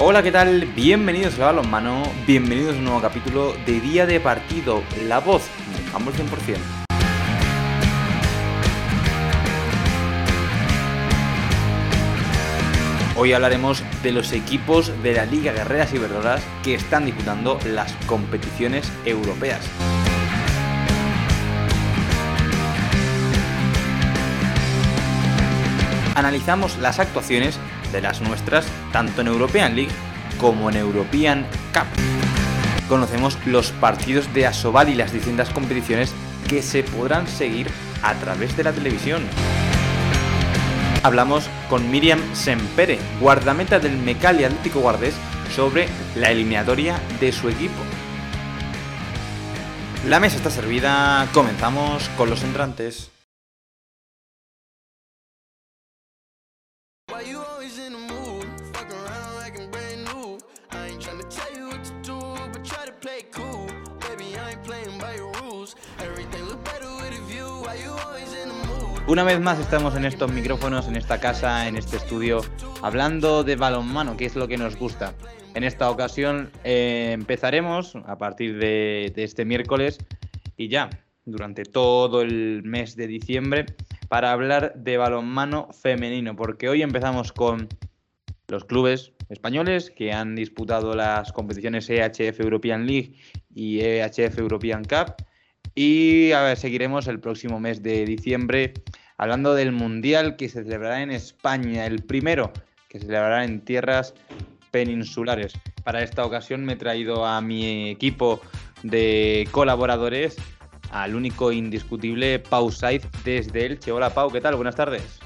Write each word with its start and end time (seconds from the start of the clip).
Hola, 0.00 0.22
¿qué 0.22 0.30
tal? 0.30 0.64
Bienvenidos 0.76 1.40
a 1.40 1.46
Balonmano, 1.46 2.04
bienvenidos 2.24 2.76
a 2.76 2.78
un 2.78 2.84
nuevo 2.84 3.00
capítulo 3.00 3.54
de 3.66 3.80
Día 3.80 4.06
de 4.06 4.20
Partido, 4.20 4.84
la 5.08 5.18
voz 5.18 5.48
de 5.74 5.96
Humble 5.96 6.14
100%. 6.14 6.56
Hoy 13.16 13.32
hablaremos 13.32 13.82
de 14.04 14.12
los 14.12 14.30
equipos 14.30 14.92
de 15.02 15.14
la 15.14 15.26
Liga 15.26 15.50
Guerreras 15.50 15.92
y 15.92 15.98
Verdoras 15.98 16.44
que 16.62 16.74
están 16.74 17.04
disputando 17.04 17.58
las 17.66 17.92
competiciones 18.06 18.92
europeas. 19.04 19.68
Analizamos 26.14 26.78
las 26.78 27.00
actuaciones 27.00 27.58
de 27.92 28.00
las 28.00 28.20
nuestras 28.20 28.66
tanto 28.92 29.20
en 29.20 29.28
European 29.28 29.76
League 29.76 29.92
como 30.38 30.70
en 30.70 30.76
European 30.76 31.46
Cup. 31.72 31.86
Conocemos 32.88 33.38
los 33.44 33.70
partidos 33.72 34.32
de 34.32 34.46
Asobal 34.46 34.88
y 34.88 34.94
las 34.94 35.12
distintas 35.12 35.50
competiciones 35.50 36.12
que 36.48 36.62
se 36.62 36.82
podrán 36.82 37.26
seguir 37.26 37.68
a 38.02 38.14
través 38.14 38.56
de 38.56 38.64
la 38.64 38.72
televisión. 38.72 39.22
Hablamos 41.02 41.48
con 41.68 41.90
Miriam 41.90 42.20
Sempere, 42.34 42.98
guardameta 43.20 43.78
del 43.78 43.96
Mecali 43.96 44.44
Atlético 44.44 44.80
Guardés, 44.80 45.14
sobre 45.54 45.88
la 46.14 46.30
eliminatoria 46.30 47.00
de 47.20 47.32
su 47.32 47.48
equipo. 47.48 47.80
La 50.06 50.20
mesa 50.20 50.36
está 50.36 50.50
servida, 50.50 51.26
comenzamos 51.32 52.08
con 52.16 52.30
los 52.30 52.42
entrantes. 52.42 53.10
Una 69.08 69.24
vez 69.24 69.40
más 69.40 69.58
estamos 69.58 69.96
en 69.96 70.04
estos 70.04 70.30
micrófonos, 70.30 70.86
en 70.86 70.96
esta 70.96 71.18
casa, 71.18 71.66
en 71.66 71.76
este 71.76 71.96
estudio, 71.96 72.42
hablando 72.82 73.42
de 73.42 73.56
balonmano, 73.56 74.18
que 74.18 74.26
es 74.26 74.36
lo 74.36 74.48
que 74.48 74.58
nos 74.58 74.76
gusta. 74.76 75.14
En 75.54 75.64
esta 75.64 75.90
ocasión 75.90 76.50
eh, 76.62 77.12
empezaremos 77.12 77.96
a 78.04 78.18
partir 78.18 78.58
de, 78.58 79.10
de 79.16 79.24
este 79.24 79.46
miércoles 79.46 79.98
y 80.58 80.68
ya 80.68 80.90
durante 81.24 81.62
todo 81.62 82.20
el 82.20 82.62
mes 82.64 82.96
de 82.96 83.06
diciembre 83.06 83.64
para 84.08 84.32
hablar 84.32 84.74
de 84.76 84.98
balonmano 84.98 85.68
femenino, 85.72 86.36
porque 86.36 86.68
hoy 86.68 86.82
empezamos 86.82 87.32
con 87.32 87.68
los 88.48 88.64
clubes 88.64 89.12
españoles 89.28 89.90
que 89.90 90.12
han 90.12 90.34
disputado 90.34 90.94
las 90.94 91.32
competiciones 91.32 91.88
EHF 91.88 92.40
European 92.40 92.86
League 92.86 93.14
y 93.54 93.80
EHF 93.80 94.38
European 94.38 94.84
Cup 94.84 95.14
y 95.74 96.32
a 96.32 96.42
ver, 96.42 96.56
seguiremos 96.56 97.06
el 97.06 97.20
próximo 97.20 97.60
mes 97.60 97.82
de 97.82 98.04
diciembre 98.04 98.74
hablando 99.16 99.54
del 99.54 99.72
Mundial 99.72 100.36
que 100.36 100.48
se 100.48 100.62
celebrará 100.62 101.02
en 101.02 101.10
España, 101.10 101.86
el 101.86 102.02
primero 102.02 102.52
que 102.88 102.98
se 102.98 103.06
celebrará 103.06 103.44
en 103.44 103.60
tierras 103.60 104.14
peninsulares. 104.70 105.52
Para 105.84 106.02
esta 106.02 106.24
ocasión 106.24 106.64
me 106.64 106.74
he 106.74 106.76
traído 106.76 107.26
a 107.26 107.40
mi 107.40 107.90
equipo 107.90 108.40
de 108.82 109.48
colaboradores, 109.50 110.36
al 110.90 111.14
único 111.14 111.52
indiscutible 111.52 112.38
Pau 112.38 112.70
Saiz 112.70 113.06
desde 113.24 113.66
Elche. 113.66 113.92
Hola 113.92 114.10
Pau, 114.10 114.30
¿qué 114.30 114.40
tal? 114.40 114.56
Buenas 114.56 114.76
tardes. 114.76 115.18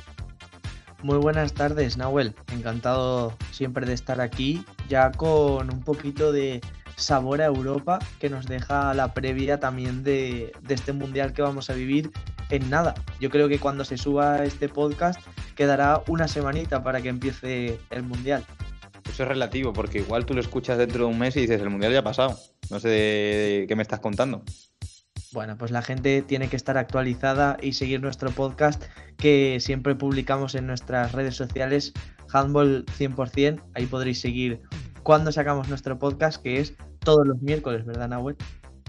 Muy 1.02 1.18
buenas 1.18 1.52
tardes, 1.52 1.96
Nahuel. 1.96 2.34
Encantado 2.52 3.36
siempre 3.50 3.86
de 3.86 3.92
estar 3.92 4.20
aquí, 4.20 4.64
ya 4.88 5.10
con 5.10 5.72
un 5.72 5.82
poquito 5.82 6.30
de 6.30 6.60
sabor 6.96 7.40
a 7.42 7.46
Europa 7.46 7.98
que 8.20 8.30
nos 8.30 8.46
deja 8.46 8.94
la 8.94 9.14
previa 9.14 9.60
también 9.60 10.02
de, 10.04 10.52
este 10.68 10.92
mundial 10.92 11.32
que 11.32 11.42
vamos 11.42 11.70
a 11.70 11.74
vivir 11.74 12.10
en 12.50 12.68
nada. 12.70 12.94
Yo 13.20 13.30
creo 13.30 13.48
que 13.48 13.58
cuando 13.58 13.84
se 13.84 13.96
suba 13.96 14.44
este 14.44 14.68
podcast 14.68 15.20
quedará 15.54 16.02
una 16.08 16.28
semanita 16.28 16.82
para 16.82 17.00
que 17.00 17.08
empiece 17.08 17.78
el 17.90 18.02
mundial. 18.02 18.44
Eso 19.08 19.24
es 19.24 19.28
relativo, 19.28 19.72
porque 19.72 19.98
igual 19.98 20.24
tú 20.24 20.34
lo 20.34 20.40
escuchas 20.40 20.78
dentro 20.78 21.04
de 21.04 21.10
un 21.10 21.18
mes 21.18 21.36
y 21.36 21.40
dices, 21.40 21.60
el 21.60 21.70
mundial 21.70 21.92
ya 21.92 21.98
ha 22.00 22.04
pasado. 22.04 22.38
No 22.70 22.80
sé 22.80 22.88
de 22.88 23.64
qué 23.68 23.76
me 23.76 23.82
estás 23.82 24.00
contando. 24.00 24.42
Bueno, 25.32 25.56
pues 25.56 25.70
la 25.70 25.80
gente 25.80 26.20
tiene 26.22 26.48
que 26.48 26.56
estar 26.56 26.76
actualizada 26.76 27.56
y 27.60 27.72
seguir 27.72 28.02
nuestro 28.02 28.30
podcast 28.30 28.82
que 29.16 29.58
siempre 29.60 29.94
publicamos 29.94 30.54
en 30.54 30.66
nuestras 30.66 31.12
redes 31.12 31.36
sociales, 31.36 31.94
Handball 32.30 32.84
100%. 32.98 33.62
Ahí 33.74 33.86
podréis 33.86 34.20
seguir 34.20 34.60
cuando 35.02 35.32
sacamos 35.32 35.68
nuestro 35.68 35.98
podcast, 35.98 36.42
que 36.42 36.60
es 36.60 36.74
todos 37.00 37.26
los 37.26 37.40
miércoles, 37.42 37.84
¿verdad, 37.84 38.08
Nahuel? 38.08 38.36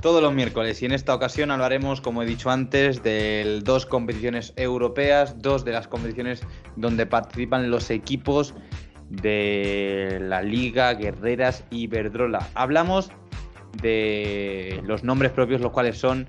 Todos 0.02 0.22
los 0.22 0.34
miércoles 0.34 0.82
y 0.82 0.86
en 0.86 0.92
esta 0.92 1.16
ocasión 1.16 1.50
hablaremos, 1.50 2.02
como 2.02 2.24
he 2.24 2.26
dicho 2.26 2.50
antes, 2.50 3.04
de 3.04 3.62
dos 3.64 3.86
competiciones 3.86 4.54
europeas, 4.58 5.42
dos 5.42 5.64
de 5.64 5.72
las 5.72 5.88
competiciones 5.88 6.42
donde 6.76 7.06
participan 7.06 7.72
los 7.72 7.90
equipos 7.90 8.54
de 9.10 10.20
la 10.22 10.42
Liga 10.42 10.94
Guerreras 10.94 11.64
y 11.70 11.88
Verdrola. 11.88 12.50
Hablamos 12.54 13.12
de 13.82 14.82
los 14.86 15.04
nombres 15.04 15.32
propios, 15.32 15.62
los 15.62 15.72
cuales 15.72 15.98
son 15.98 16.28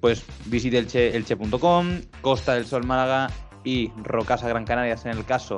pues 0.00 0.24
visitelche.com, 0.46 2.00
Costa 2.20 2.54
del 2.54 2.66
Sol 2.66 2.84
Málaga 2.84 3.28
y 3.64 3.90
Rocasa 4.02 4.48
Gran 4.48 4.64
Canarias 4.64 5.04
en 5.04 5.12
el 5.12 5.24
caso 5.24 5.56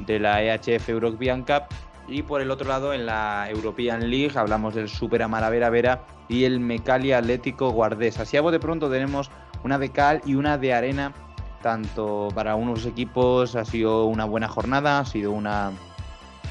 de 0.00 0.18
la 0.18 0.42
EHF 0.42 0.88
European 0.88 1.42
Cup 1.42 1.64
y 2.06 2.22
por 2.22 2.40
el 2.40 2.50
otro 2.50 2.68
lado, 2.68 2.92
en 2.92 3.06
la 3.06 3.48
European 3.50 4.10
League, 4.10 4.32
hablamos 4.36 4.74
del 4.74 4.88
Super 4.88 5.22
Amaravera 5.22 5.70
Vera 5.70 6.04
y 6.28 6.44
el 6.44 6.60
Mecali 6.60 7.12
Atlético 7.12 7.70
Guardés. 7.70 8.18
Así 8.18 8.36
a 8.36 8.42
de 8.42 8.60
pronto 8.60 8.90
tenemos 8.90 9.30
una 9.62 9.78
de 9.78 9.90
cal 9.90 10.20
y 10.26 10.34
una 10.34 10.58
de 10.58 10.74
arena, 10.74 11.12
tanto 11.62 12.28
para 12.34 12.56
unos 12.56 12.84
equipos 12.84 13.56
ha 13.56 13.64
sido 13.64 14.04
una 14.06 14.26
buena 14.26 14.48
jornada, 14.48 15.00
ha 15.00 15.06
sido 15.06 15.32
una 15.32 15.72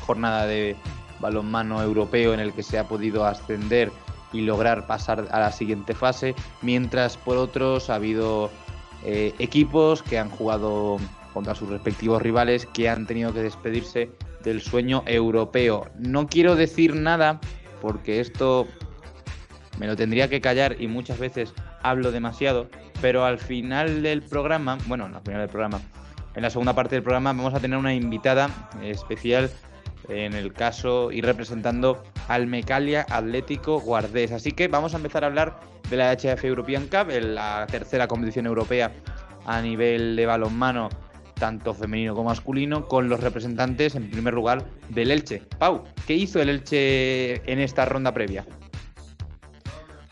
jornada 0.05 0.45
de 0.45 0.75
balonmano 1.19 1.81
europeo 1.81 2.33
en 2.33 2.39
el 2.39 2.53
que 2.53 2.63
se 2.63 2.79
ha 2.79 2.87
podido 2.87 3.25
ascender 3.25 3.91
y 4.33 4.41
lograr 4.41 4.87
pasar 4.87 5.27
a 5.31 5.39
la 5.39 5.51
siguiente 5.51 5.93
fase, 5.93 6.35
mientras 6.63 7.17
por 7.17 7.37
otros 7.37 7.91
ha 7.91 7.95
habido 7.95 8.49
eh, 9.03 9.33
equipos 9.37 10.01
que 10.01 10.17
han 10.17 10.29
jugado 10.29 10.97
contra 11.33 11.53
sus 11.55 11.69
respectivos 11.69 12.21
rivales 12.21 12.65
que 12.65 12.89
han 12.89 13.05
tenido 13.05 13.33
que 13.33 13.41
despedirse 13.43 14.11
del 14.43 14.61
sueño 14.61 15.03
europeo. 15.05 15.89
No 15.97 16.27
quiero 16.27 16.55
decir 16.55 16.95
nada 16.95 17.39
porque 17.81 18.19
esto 18.19 18.67
me 19.77 19.87
lo 19.87 19.95
tendría 19.95 20.29
que 20.29 20.41
callar 20.41 20.75
y 20.79 20.87
muchas 20.87 21.19
veces 21.19 21.53
hablo 21.81 22.11
demasiado, 22.11 22.69
pero 23.01 23.25
al 23.25 23.39
final 23.39 24.03
del 24.03 24.21
programa, 24.21 24.77
bueno, 24.87 25.05
al 25.05 25.21
final 25.21 25.41
del 25.41 25.49
programa, 25.49 25.81
en 26.35 26.41
la 26.41 26.49
segunda 26.49 26.73
parte 26.73 26.95
del 26.95 27.03
programa 27.03 27.33
vamos 27.33 27.53
a 27.53 27.59
tener 27.59 27.77
una 27.77 27.93
invitada 27.93 28.49
especial 28.81 29.49
en 30.09 30.33
el 30.33 30.53
caso 30.53 31.11
y 31.11 31.21
representando 31.21 32.03
al 32.27 32.47
Mecalia 32.47 33.05
Atlético 33.09 33.79
Guardés. 33.79 34.31
Así 34.31 34.51
que 34.51 34.67
vamos 34.67 34.93
a 34.93 34.97
empezar 34.97 35.23
a 35.23 35.27
hablar 35.27 35.59
de 35.89 35.97
la 35.97 36.11
HF 36.11 36.43
European 36.45 36.87
Cup, 36.87 37.09
la 37.09 37.65
tercera 37.69 38.07
competición 38.07 38.45
europea 38.45 38.91
a 39.45 39.61
nivel 39.61 40.15
de 40.15 40.25
balonmano 40.25 40.89
tanto 41.43 41.73
femenino 41.73 42.15
como 42.15 42.29
masculino, 42.29 42.87
con 42.87 43.09
los 43.09 43.19
representantes, 43.19 43.95
en 43.95 44.09
primer 44.09 44.33
lugar, 44.33 44.63
del 44.87 45.11
Elche. 45.11 45.41
Pau, 45.59 45.83
¿qué 46.07 46.13
hizo 46.13 46.41
el 46.41 46.47
Elche 46.47 47.51
en 47.51 47.59
esta 47.59 47.83
ronda 47.83 48.13
previa? 48.13 48.45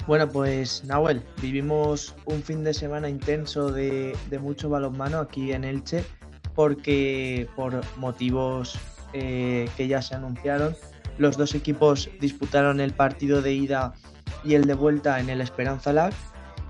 Bueno, 0.07 0.27
pues 0.27 0.83
Nahuel, 0.83 1.23
vivimos 1.41 2.13
un 2.25 2.43
fin 2.43 2.65
de 2.65 2.73
semana 2.73 3.07
intenso 3.07 3.71
de, 3.71 4.13
mucho 4.41 4.69
balonmano 4.69 5.19
aquí 5.19 5.53
en 5.53 5.63
Elche, 5.63 6.03
porque 6.53 7.47
por 7.55 7.79
motivos 7.95 8.77
eh, 9.13 9.69
que 9.77 9.87
ya 9.87 10.01
se 10.01 10.15
anunciaron, 10.15 10.75
los 11.17 11.37
dos 11.37 11.55
equipos 11.55 12.09
disputaron 12.19 12.81
el 12.81 12.91
partido 12.91 13.41
de 13.41 13.53
ida 13.53 13.93
y 14.43 14.55
el 14.55 14.65
de 14.65 14.73
vuelta 14.73 15.17
en 15.21 15.29
el 15.29 15.39
Esperanza 15.39 15.93
Lag. 15.93 16.13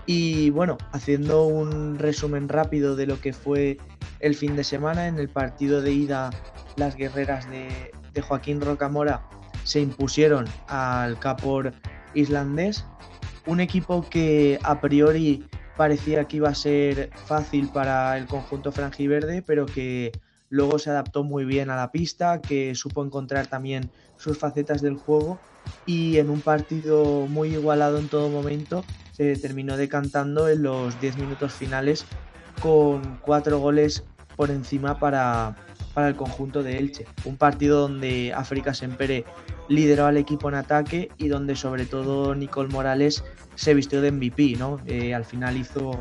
Y 0.06 0.52
bueno, 0.52 0.78
haciendo 0.92 1.48
un 1.48 1.98
resumen 1.98 2.48
rápido 2.48 2.96
de 2.96 3.08
lo 3.08 3.20
que 3.20 3.34
fue 3.34 3.80
el 4.22 4.36
fin 4.36 4.56
de 4.56 4.64
semana. 4.64 5.08
En 5.08 5.18
el 5.18 5.30
partido 5.30 5.82
de 5.82 5.92
ida, 5.92 6.30
las 6.76 6.96
guerreras 6.96 7.50
de, 7.50 8.22
Joaquín 8.22 8.62
Rocamora 8.62 9.24
se 9.64 9.80
impusieron 9.80 10.46
al 10.68 11.20
Capor 11.20 11.74
islandés. 12.14 12.86
Un 13.46 13.60
equipo 13.60 14.08
que 14.10 14.60
a 14.64 14.80
priori 14.82 15.46
parecía 15.78 16.26
que 16.26 16.38
iba 16.38 16.50
a 16.50 16.56
ser 16.56 17.10
fácil 17.26 17.70
para 17.70 18.18
el 18.18 18.28
conjunto 18.28 18.72
franjiverde, 18.72 19.42
pero 19.42 19.66
que 19.66 20.12
luego 20.50 20.78
se 20.78 20.90
adaptó 20.90 21.24
muy 21.24 21.46
bien 21.46 21.70
a 21.70 21.76
la 21.76 21.92
pista, 21.92 22.42
que 22.42 22.76
supo 22.76 23.04
encontrar 23.04 23.48
también 23.48 23.90
sus 24.18 24.38
facetas 24.38 24.82
del 24.82 24.96
juego 24.96 25.40
y 25.86 26.18
en 26.18 26.30
un 26.30 26.42
partido 26.42 27.28
muy 27.28 27.54
igualado 27.54 27.98
en 27.98 28.10
todo 28.10 28.30
momento 28.30 28.84
se 29.12 29.36
terminó 29.36 29.78
decantando 29.78 30.50
en 30.50 30.64
los 30.64 31.00
10 31.00 31.18
minutos 31.18 31.54
finales 31.54 32.06
con 32.62 33.20
cuatro 33.22 33.60
goles 33.60 34.04
por 34.42 34.50
encima 34.50 34.98
para, 34.98 35.56
para 35.94 36.08
el 36.08 36.16
conjunto 36.16 36.64
de 36.64 36.80
Elche. 36.80 37.06
Un 37.26 37.38
partido 37.38 37.82
donde 37.82 38.34
África 38.36 38.74
Sempere 38.74 39.24
lideró 39.68 40.08
al 40.08 40.18
equipo 40.18 40.50
en 40.50 40.56
ataque 40.56 41.12
y 41.20 41.28
donde 41.28 41.56
sobre 41.56 41.86
todo 41.86 42.34
Nicole 42.34 42.70
Morales 42.70 43.24
se 43.54 43.76
vistió 43.76 44.02
de 44.02 44.12
MVP, 44.12 44.56
¿no? 44.58 44.80
Eh, 44.88 45.14
al 45.14 45.26
final 45.26 45.58
hizo 45.58 45.92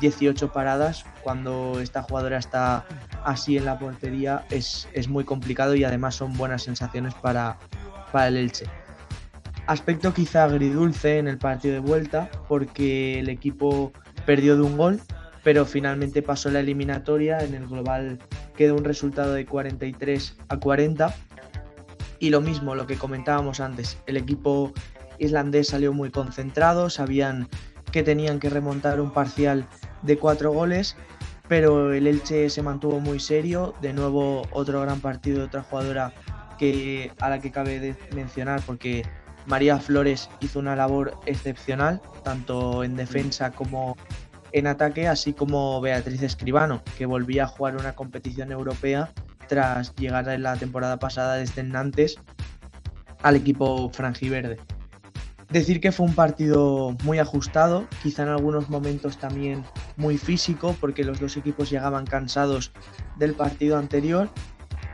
18 0.00 0.54
paradas. 0.54 1.04
Cuando 1.22 1.80
esta 1.80 2.02
jugadora 2.02 2.38
está 2.38 2.86
así 3.24 3.58
en 3.58 3.66
la 3.66 3.78
portería 3.78 4.46
es, 4.48 4.88
es 4.94 5.08
muy 5.08 5.24
complicado 5.24 5.74
y 5.74 5.84
además 5.84 6.14
son 6.14 6.32
buenas 6.32 6.62
sensaciones 6.62 7.12
para, 7.12 7.58
para 8.10 8.28
el 8.28 8.38
Elche. 8.38 8.64
Aspecto 9.66 10.14
quizá 10.14 10.44
agridulce 10.44 11.18
en 11.18 11.28
el 11.28 11.36
partido 11.36 11.74
de 11.74 11.80
vuelta 11.80 12.30
porque 12.48 13.18
el 13.18 13.28
equipo 13.28 13.92
perdió 14.24 14.56
de 14.56 14.62
un 14.62 14.78
gol, 14.78 14.98
pero 15.42 15.66
finalmente 15.66 16.22
pasó 16.22 16.50
la 16.50 16.60
eliminatoria. 16.60 17.38
En 17.38 17.54
el 17.54 17.66
global 17.66 18.18
quedó 18.56 18.76
un 18.76 18.84
resultado 18.84 19.34
de 19.34 19.46
43 19.46 20.36
a 20.48 20.56
40. 20.58 21.14
Y 22.18 22.30
lo 22.30 22.40
mismo, 22.40 22.74
lo 22.74 22.86
que 22.86 22.96
comentábamos 22.96 23.60
antes, 23.60 23.98
el 24.06 24.16
equipo 24.16 24.72
islandés 25.18 25.68
salió 25.68 25.92
muy 25.92 26.10
concentrado, 26.10 26.88
sabían 26.88 27.48
que 27.90 28.02
tenían 28.02 28.38
que 28.38 28.48
remontar 28.48 29.00
un 29.00 29.10
parcial 29.10 29.66
de 30.02 30.16
cuatro 30.18 30.52
goles, 30.52 30.96
pero 31.48 31.92
el 31.92 32.06
Elche 32.06 32.48
se 32.48 32.62
mantuvo 32.62 33.00
muy 33.00 33.20
serio. 33.20 33.74
De 33.82 33.92
nuevo, 33.92 34.42
otro 34.52 34.80
gran 34.80 35.00
partido 35.00 35.38
de 35.38 35.44
otra 35.44 35.62
jugadora 35.62 36.12
que, 36.58 37.10
a 37.20 37.28
la 37.28 37.40
que 37.40 37.50
cabe 37.50 37.80
de 37.80 37.96
mencionar, 38.14 38.62
porque 38.64 39.04
María 39.46 39.78
Flores 39.78 40.30
hizo 40.40 40.58
una 40.58 40.76
labor 40.76 41.18
excepcional, 41.26 42.00
tanto 42.22 42.84
en 42.84 42.96
defensa 42.96 43.50
como 43.50 43.96
en 44.52 44.66
ataque, 44.66 45.08
así 45.08 45.32
como 45.32 45.80
Beatriz 45.80 46.22
Escribano, 46.22 46.82
que 46.98 47.06
volvía 47.06 47.44
a 47.44 47.48
jugar 47.48 47.76
una 47.76 47.94
competición 47.94 48.52
europea 48.52 49.12
tras 49.48 49.94
llegar 49.96 50.28
en 50.28 50.42
la 50.42 50.56
temporada 50.56 50.98
pasada 50.98 51.34
desde 51.34 51.62
Nantes 51.62 52.16
al 53.22 53.36
equipo 53.36 53.90
franjiverde. 53.90 54.58
Decir 55.50 55.80
que 55.80 55.92
fue 55.92 56.06
un 56.06 56.14
partido 56.14 56.96
muy 57.04 57.18
ajustado, 57.18 57.86
quizá 58.02 58.22
en 58.22 58.30
algunos 58.30 58.70
momentos 58.70 59.18
también 59.18 59.64
muy 59.96 60.16
físico, 60.16 60.74
porque 60.80 61.04
los 61.04 61.20
dos 61.20 61.36
equipos 61.36 61.68
llegaban 61.68 62.06
cansados 62.06 62.72
del 63.18 63.34
partido 63.34 63.76
anterior. 63.76 64.30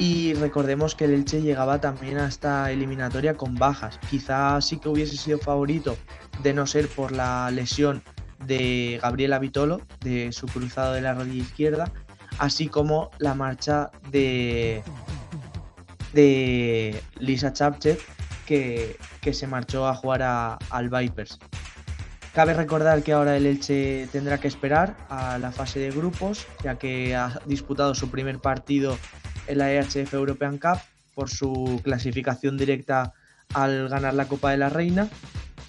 Y 0.01 0.35
recordemos 0.35 0.95
que 0.95 1.05
el 1.05 1.13
Elche 1.13 1.43
llegaba 1.43 1.81
también 1.81 2.19
a 2.19 2.27
esta 2.27 2.71
eliminatoria 2.73 3.37
con 3.37 3.55
bajas. 3.55 3.99
Quizá 4.11 4.61
sí 4.61 4.79
que 4.79 4.89
hubiese 4.89 5.17
sido 5.17 5.39
favorito 5.39 5.97
de 6.43 6.55
no 6.55 6.67
ser 6.67 6.89
por 6.89 7.13
la 7.13 7.51
lesión 7.51 8.03
de 8.47 8.99
Gabriela 9.03 9.39
Vitolo, 9.39 9.81
de 10.01 10.33
su 10.33 10.47
cruzado 10.47 10.93
de 10.93 11.01
la 11.01 11.15
rodilla 11.15 11.43
izquierda, 11.43 11.93
así 12.39 12.69
como 12.69 13.11
la 13.19 13.35
marcha 13.35 13.91
de, 14.11 14.83
de 16.13 17.03
Lisa 17.19 17.53
Chapchet, 17.53 18.01
que, 18.47 18.97
se 19.33 19.47
marchó 19.47 19.87
a 19.87 19.95
jugar 19.95 20.23
al 20.71 20.89
Vipers. 20.89 21.39
Cabe 22.35 22.55
recordar 22.55 23.03
que 23.03 23.13
ahora 23.13 23.37
el 23.37 23.45
Elche 23.45 24.09
tendrá 24.11 24.39
que 24.39 24.49
esperar 24.49 24.97
a 25.11 25.39
la 25.39 25.53
fase 25.53 25.81
de 25.81 25.91
grupos, 25.91 26.47
ya 26.63 26.79
que 26.79 27.15
ha 27.15 27.41
disputado 27.45 27.95
su 27.95 28.11
primer 28.11 28.39
partido 28.39 28.97
en 29.49 29.59
la 29.59 29.73
EHF 29.73 30.15
European 30.15 30.59
Cup 30.59 30.79
por 31.15 31.29
su 31.29 31.81
clasificación 31.83 32.57
directa 32.57 33.13
al 33.55 33.89
ganar 33.89 34.15
la 34.15 34.27
Copa 34.27 34.51
de 34.51 34.59
la 34.59 34.69
Reina 34.69 35.09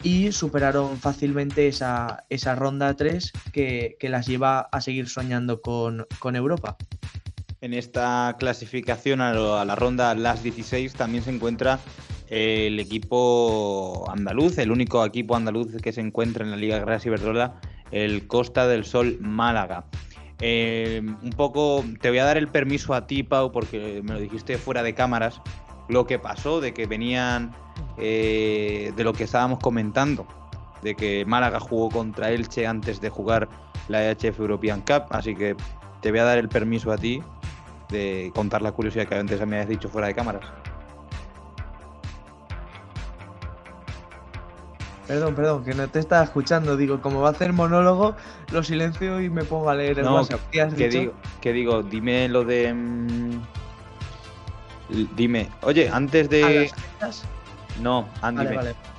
y 0.03 0.31
superaron 0.31 0.97
fácilmente 0.97 1.67
esa, 1.67 2.25
esa 2.29 2.55
ronda 2.55 2.95
3 2.95 3.31
que, 3.51 3.97
las 4.01 4.27
lleva 4.27 4.61
a 4.61 4.81
seguir 4.81 5.09
soñando 5.09 5.61
con, 5.61 6.05
Europa. 6.35 6.77
En 7.61 7.73
esta 7.73 8.35
clasificación 8.39 9.21
a, 9.21 9.33
la 9.65 9.75
ronda 9.75 10.15
las 10.15 10.43
16 10.43 10.93
también 10.93 11.23
se 11.23 11.31
encuentra 11.31 11.79
el 12.29 12.79
equipo 12.79 14.09
andaluz, 14.09 14.57
el 14.59 14.71
único 14.71 15.05
equipo 15.05 15.35
andaluz 15.35 15.75
que 15.81 15.91
se 15.91 16.01
encuentra 16.01 16.45
en 16.45 16.51
la 16.51 16.57
Liga 16.57 16.79
Gras 16.79 17.05
Iberdrola, 17.05 17.59
el 17.91 18.27
Costa 18.27 18.67
del 18.67 18.85
Sol 18.85 19.17
Málaga. 19.19 19.85
Eh, 20.41 21.01
un 21.03 21.31
poco, 21.31 21.83
te 21.99 22.09
voy 22.09 22.19
a 22.19 22.23
dar 22.23 22.37
el 22.37 22.47
permiso 22.47 22.93
a 22.93 23.07
ti, 23.07 23.23
Pau, 23.23 23.51
porque 23.51 24.01
me 24.03 24.13
lo 24.13 24.19
dijiste 24.19 24.57
fuera 24.57 24.83
de 24.83 24.93
cámaras, 24.93 25.41
lo 25.89 26.05
que 26.05 26.19
pasó 26.19 26.61
de 26.61 26.73
que 26.73 26.85
venían 26.85 27.51
eh, 27.99 28.93
de 28.95 29.03
lo 29.03 29.13
que 29.13 29.25
estábamos 29.25 29.59
comentando, 29.59 30.25
de 30.81 30.95
que 30.95 31.25
Málaga 31.25 31.59
jugó 31.59 31.89
contra 31.89 32.31
Elche 32.31 32.65
antes 32.65 33.01
de 33.01 33.09
jugar 33.09 33.49
la 33.87 34.09
EHF 34.09 34.39
European 34.39 34.81
Cup, 34.81 35.05
así 35.09 35.35
que 35.35 35.55
te 36.01 36.11
voy 36.11 36.19
a 36.19 36.23
dar 36.23 36.37
el 36.37 36.49
permiso 36.49 36.91
a 36.91 36.97
ti 36.97 37.21
de 37.89 38.31
contar 38.33 38.61
la 38.61 38.71
curiosidad 38.71 39.07
que 39.07 39.15
antes 39.15 39.39
me 39.45 39.57
habías 39.57 39.69
dicho 39.69 39.89
fuera 39.89 40.07
de 40.07 40.13
cámaras. 40.13 40.45
Perdón, 45.09 45.33
perdón, 45.33 45.63
que 45.63 45.73
no 45.73 45.87
te 45.87 45.97
estaba 45.97 46.23
escuchando. 46.23 46.77
Digo, 46.77 47.01
como 47.01 47.21
va 47.21 47.29
a 47.29 47.31
hacer 47.31 47.51
monólogo, 47.51 48.15
lo 48.51 48.61
silencio 48.61 49.19
y 49.19 49.31
me 49.31 49.43
pongo 49.43 49.71
a 49.71 49.75
leer 49.75 49.97
el 49.97 50.05
WhatsApp. 50.05 50.39
¿Qué 50.51 50.87
Digo, 50.87 51.13
que 51.41 51.51
digo, 51.51 51.81
dime 51.81 52.29
lo 52.29 52.43
de. 52.43 52.71
Mm, 52.71 53.41
dime, 55.15 55.49
oye, 55.63 55.89
antes 55.89 56.29
de. 56.29 56.71
No, 57.81 58.09
Andy, 58.21 58.45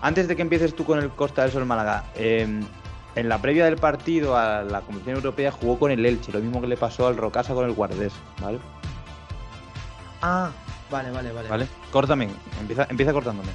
antes 0.01 0.29
de 0.29 0.37
que 0.37 0.43
empieces 0.43 0.75
tú 0.75 0.85
con 0.85 0.99
el 0.99 1.11
Costa 1.11 1.43
del 1.43 1.53
Sol 1.53 1.67
Málaga, 1.67 2.05
em, 2.15 2.65
en 3.15 3.29
la 3.29 3.39
previa 3.39 3.65
del 3.65 3.77
partido 3.77 4.37
a 4.37 4.63
la 4.63 4.81
Comisión 4.81 5.17
Europea 5.17 5.51
jugó 5.51 5.79
con 5.79 5.91
el 5.91 6.05
Elche, 6.07 6.33
lo 6.33 6.41
mismo 6.41 6.61
que 6.61 6.67
le 6.67 6.77
pasó 6.77 7.07
al 7.07 7.17
Rocasa 7.17 7.55
con 7.55 7.65
el 7.65 7.73
Guardés, 7.73 8.13
¿vale? 8.41 8.59
Ah, 10.23 10.51
vale, 10.91 11.11
vale, 11.11 11.33
vale. 11.33 11.49
Vale, 11.49 11.69
córtame, 11.91 12.29
empieza, 12.61 12.87
empieza 12.89 13.13
cortándome. 13.13 13.51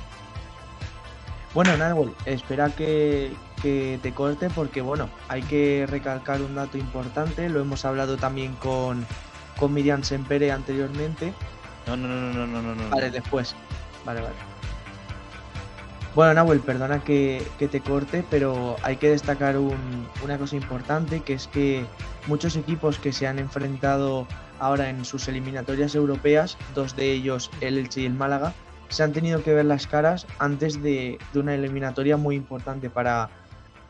Bueno, 1.53 1.77
Nahuel, 1.77 2.11
espera 2.25 2.69
que, 2.69 3.31
que, 3.61 3.97
te 4.03 4.13
corte 4.13 4.49
porque, 4.49 4.81
bueno, 4.81 5.09
hay 5.29 5.41
que 5.41 5.87
recalcar 5.89 6.41
un 6.41 6.53
dato 6.55 6.77
importante, 6.77 7.47
lo 7.47 7.61
hemos 7.61 7.85
hablado 7.85 8.17
también 8.17 8.55
con, 8.55 9.05
con 9.57 9.73
Miriam 9.73 10.03
Sempere 10.03 10.51
anteriormente. 10.51 11.33
No, 11.87 11.95
no, 11.95 12.07
no, 12.09 12.33
no, 12.33 12.47
no, 12.47 12.61
no, 12.61 12.75
no. 12.75 12.89
Vale, 12.89 13.09
después. 13.09 13.55
Vale, 14.03 14.21
vale. 14.21 14.54
Bueno, 16.15 16.33
Nahuel, 16.33 16.61
perdona 16.61 17.03
que, 17.03 17.45
te 17.59 17.81
corte, 17.81 18.23
pero 18.29 18.77
hay 18.83 18.95
que 18.95 19.09
destacar 19.09 19.57
una 19.57 20.37
cosa 20.37 20.55
importante, 20.55 21.19
que 21.19 21.33
es 21.33 21.47
que 21.47 21.85
muchos 22.27 22.55
equipos 22.55 22.99
que 22.99 23.11
se 23.11 23.27
han 23.27 23.37
enfrentado 23.37 24.25
ahora 24.57 24.89
en 24.89 25.03
sus 25.03 25.27
eliminatorias 25.27 25.93
europeas, 25.93 26.57
dos 26.73 26.95
de 26.95 27.11
ellos, 27.11 27.51
el 27.59 27.77
Elche 27.77 28.03
y 28.03 28.05
el 28.05 28.13
Málaga, 28.13 28.53
se 28.87 29.03
han 29.03 29.11
tenido 29.11 29.43
que 29.43 29.53
ver 29.53 29.65
las 29.65 29.87
caras 29.87 30.25
antes 30.39 30.81
de, 30.81 31.17
una 31.33 31.53
eliminatoria 31.53 32.15
muy 32.15 32.37
importante 32.37 32.89
para, 32.89 33.29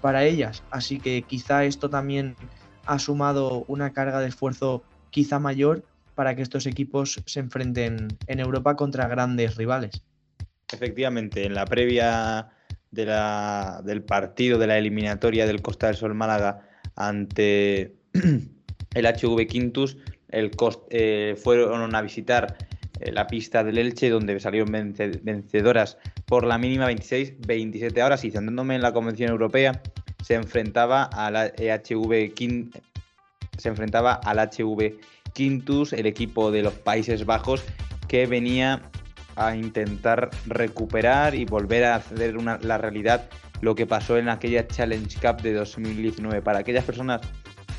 para 0.01 0.23
ellas. 0.23 0.63
Así 0.71 0.99
que 0.99 1.21
quizá 1.21 1.63
esto 1.63 1.91
también 1.91 2.35
ha 2.87 2.97
sumado 2.97 3.65
una 3.67 3.93
carga 3.93 4.19
de 4.19 4.29
esfuerzo 4.29 4.81
quizá 5.11 5.37
mayor 5.37 5.83
para 6.15 6.35
que 6.35 6.41
estos 6.41 6.65
equipos 6.65 7.21
se 7.23 7.39
enfrenten 7.39 8.07
en 8.25 8.39
Europa 8.39 8.75
contra 8.75 9.07
grandes 9.07 9.57
rivales. 9.57 10.01
Efectivamente, 10.75 11.45
en 11.45 11.53
la 11.53 11.65
previa 11.65 12.49
de 12.91 13.05
la, 13.05 13.81
del 13.83 14.03
partido 14.03 14.57
de 14.57 14.67
la 14.67 14.77
eliminatoria 14.77 15.47
del 15.47 15.61
Costa 15.61 15.87
del 15.87 15.95
Sol 15.95 16.13
Málaga 16.13 16.67
ante 16.95 17.95
el 18.93 19.05
HV 19.05 19.47
Quintus, 19.47 19.97
el 20.29 20.51
eh, 20.89 21.35
fueron 21.41 21.95
a 21.95 22.01
visitar 22.01 22.57
eh, 22.99 23.11
la 23.13 23.27
pista 23.27 23.63
del 23.63 23.77
Elche, 23.77 24.09
donde 24.09 24.37
salieron 24.41 24.71
vencedoras 24.71 25.97
por 26.25 26.45
la 26.45 26.57
mínima 26.57 26.91
26-27 26.91 28.03
horas. 28.03 28.25
Y 28.25 28.31
centrándome 28.31 28.75
en 28.75 28.81
la 28.81 28.91
Convención 28.91 29.29
Europea, 29.31 29.81
se 30.23 30.35
enfrentaba 30.35 31.03
a 31.03 31.31
la 31.31 31.47
HV 31.47 32.33
se 33.57 33.69
enfrentaba 33.69 34.15
al 34.15 34.39
HV 34.39 34.99
Quintus, 35.33 35.93
el 35.93 36.05
equipo 36.05 36.51
de 36.51 36.63
los 36.63 36.73
Países 36.73 37.25
Bajos, 37.25 37.63
que 38.07 38.27
venía 38.27 38.89
a 39.35 39.55
intentar 39.55 40.29
recuperar 40.45 41.35
y 41.35 41.45
volver 41.45 41.85
a 41.85 41.95
hacer 41.95 42.37
una, 42.37 42.57
la 42.61 42.77
realidad 42.77 43.29
lo 43.61 43.75
que 43.75 43.85
pasó 43.85 44.17
en 44.17 44.29
aquella 44.29 44.67
Challenge 44.67 45.17
Cup 45.19 45.41
de 45.41 45.53
2019. 45.53 46.41
Para 46.41 46.59
aquellas 46.59 46.83
personas 46.83 47.21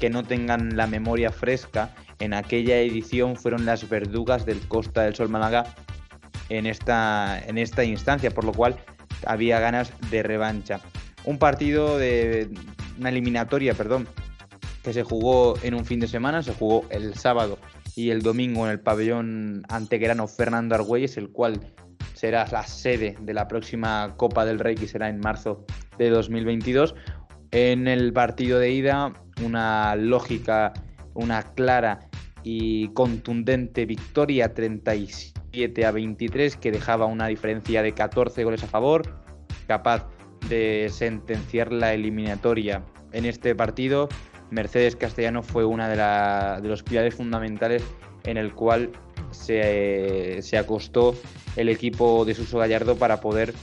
que 0.00 0.10
no 0.10 0.22
tengan 0.22 0.76
la 0.76 0.86
memoria 0.86 1.30
fresca, 1.30 1.94
en 2.18 2.34
aquella 2.34 2.78
edición 2.80 3.36
fueron 3.36 3.66
las 3.66 3.88
verdugas 3.88 4.46
del 4.46 4.60
Costa 4.68 5.02
del 5.02 5.14
Sol 5.14 5.28
Málaga 5.28 5.74
en 6.48 6.66
esta, 6.66 7.38
en 7.46 7.58
esta 7.58 7.84
instancia, 7.84 8.30
por 8.30 8.44
lo 8.44 8.52
cual 8.52 8.76
había 9.26 9.60
ganas 9.60 9.92
de 10.10 10.22
revancha. 10.22 10.80
Un 11.24 11.38
partido 11.38 11.98
de 11.98 12.50
una 12.98 13.08
eliminatoria, 13.08 13.74
perdón, 13.74 14.08
que 14.82 14.92
se 14.92 15.02
jugó 15.02 15.54
en 15.62 15.74
un 15.74 15.84
fin 15.84 16.00
de 16.00 16.06
semana, 16.06 16.42
se 16.42 16.54
jugó 16.54 16.84
el 16.90 17.14
sábado 17.14 17.58
y 17.96 18.10
el 18.10 18.20
domingo 18.20 18.66
en 18.66 18.72
el 18.72 18.80
pabellón 18.80 19.62
antegrano 19.70 20.28
Fernando 20.28 20.74
Argüelles, 20.74 21.16
el 21.16 21.30
cual 21.30 21.58
será 22.12 22.46
la 22.52 22.62
sede 22.62 23.16
de 23.20 23.34
la 23.34 23.48
próxima 23.48 24.14
Copa 24.18 24.44
del 24.44 24.58
Rey 24.58 24.74
que 24.74 24.86
será 24.86 25.08
en 25.08 25.18
marzo 25.18 25.64
de 25.98 26.10
2022. 26.10 26.94
En 27.52 27.88
el 27.88 28.12
partido 28.12 28.58
de 28.58 28.70
ida, 28.70 29.14
una 29.42 29.96
lógica, 29.96 30.74
una 31.14 31.42
clara 31.54 32.00
y 32.42 32.88
contundente 32.88 33.86
victoria 33.86 34.52
37 34.52 35.86
a 35.86 35.90
23 35.90 36.56
que 36.56 36.70
dejaba 36.70 37.06
una 37.06 37.28
diferencia 37.28 37.82
de 37.82 37.92
14 37.94 38.44
goles 38.44 38.62
a 38.62 38.66
favor, 38.66 39.24
capaz 39.66 40.06
de 40.50 40.88
sentenciar 40.90 41.72
la 41.72 41.94
eliminatoria 41.94 42.84
en 43.12 43.24
este 43.24 43.54
partido. 43.54 44.10
Mercedes 44.50 44.96
Castellano 44.96 45.42
fue 45.42 45.64
una 45.64 45.88
de, 45.88 46.62
de 46.62 46.68
los 46.68 46.82
pilares 46.82 47.14
fundamentales 47.14 47.82
en 48.24 48.36
el 48.36 48.54
cual 48.54 48.92
se, 49.30 50.40
se, 50.42 50.58
acostó 50.58 51.14
el 51.56 51.68
equipo 51.68 52.24
de 52.24 52.34
Suso 52.34 52.58
Gallardo 52.58 52.96
para 52.96 53.20
poder 53.20 53.54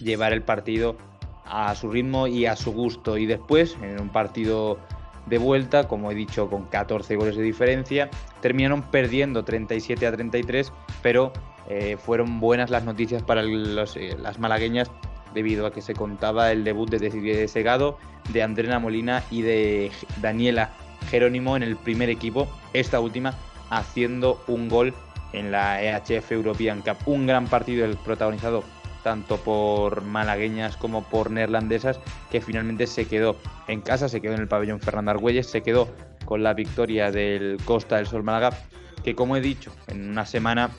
llevar 0.00 0.32
el 0.32 0.42
partido 0.42 0.96
a 1.44 1.74
su 1.74 1.90
ritmo 1.90 2.26
y 2.26 2.46
a 2.46 2.56
su 2.56 2.72
gusto. 2.72 3.16
Y 3.18 3.26
después, 3.26 3.76
en 3.82 4.00
un 4.00 4.10
partido 4.10 4.78
de 5.26 5.38
vuelta, 5.38 5.88
como 5.88 6.10
he 6.10 6.14
dicho, 6.14 6.48
con 6.48 6.66
14 6.66 7.16
goles 7.16 7.36
de 7.36 7.42
diferencia, 7.42 8.10
terminaron 8.40 8.82
perdiendo 8.90 9.44
37 9.44 10.06
a 10.06 10.12
33, 10.12 10.72
pero 11.02 11.32
eh, 11.68 11.96
fueron 11.96 12.40
buenas 12.40 12.70
las 12.70 12.84
noticias 12.84 13.22
para 13.22 13.42
eh, 13.42 14.16
las 14.18 14.38
malagueñas 14.38 14.90
debido 15.36 15.66
a 15.66 15.70
que 15.72 15.82
se 15.82 15.94
contaba 15.94 16.50
el 16.50 16.64
debut 16.64 16.88
de 16.88 17.46
Segado, 17.46 17.98
de 18.30 18.42
Andrena 18.42 18.78
Molina 18.78 19.22
y 19.30 19.42
de 19.42 19.92
Daniela 20.22 20.70
Jerónimo 21.10 21.56
en 21.56 21.62
el 21.62 21.76
primer 21.76 22.08
equipo, 22.08 22.48
esta 22.72 23.00
última 23.00 23.34
haciendo 23.68 24.42
un 24.46 24.68
gol 24.70 24.94
en 25.34 25.52
la 25.52 25.82
EHF 25.82 26.32
European 26.32 26.80
Cup. 26.80 26.96
Un 27.04 27.26
gran 27.26 27.48
partido 27.48 27.84
el 27.84 27.98
protagonizado 27.98 28.64
tanto 29.02 29.36
por 29.36 30.02
malagueñas 30.02 30.78
como 30.78 31.04
por 31.04 31.30
neerlandesas, 31.30 32.00
que 32.30 32.40
finalmente 32.40 32.86
se 32.86 33.06
quedó 33.06 33.36
en 33.68 33.82
casa, 33.82 34.08
se 34.08 34.20
quedó 34.22 34.34
en 34.34 34.40
el 34.40 34.48
pabellón 34.48 34.80
Fernando 34.80 35.10
Argüelles, 35.10 35.46
se 35.46 35.62
quedó 35.62 35.88
con 36.24 36.42
la 36.42 36.54
victoria 36.54 37.12
del 37.12 37.58
Costa 37.64 37.96
del 37.96 38.06
Sol 38.06 38.24
Málaga, 38.24 38.56
que 39.04 39.14
como 39.14 39.36
he 39.36 39.40
dicho, 39.40 39.70
en 39.86 40.08
una 40.08 40.24
semana, 40.24 40.70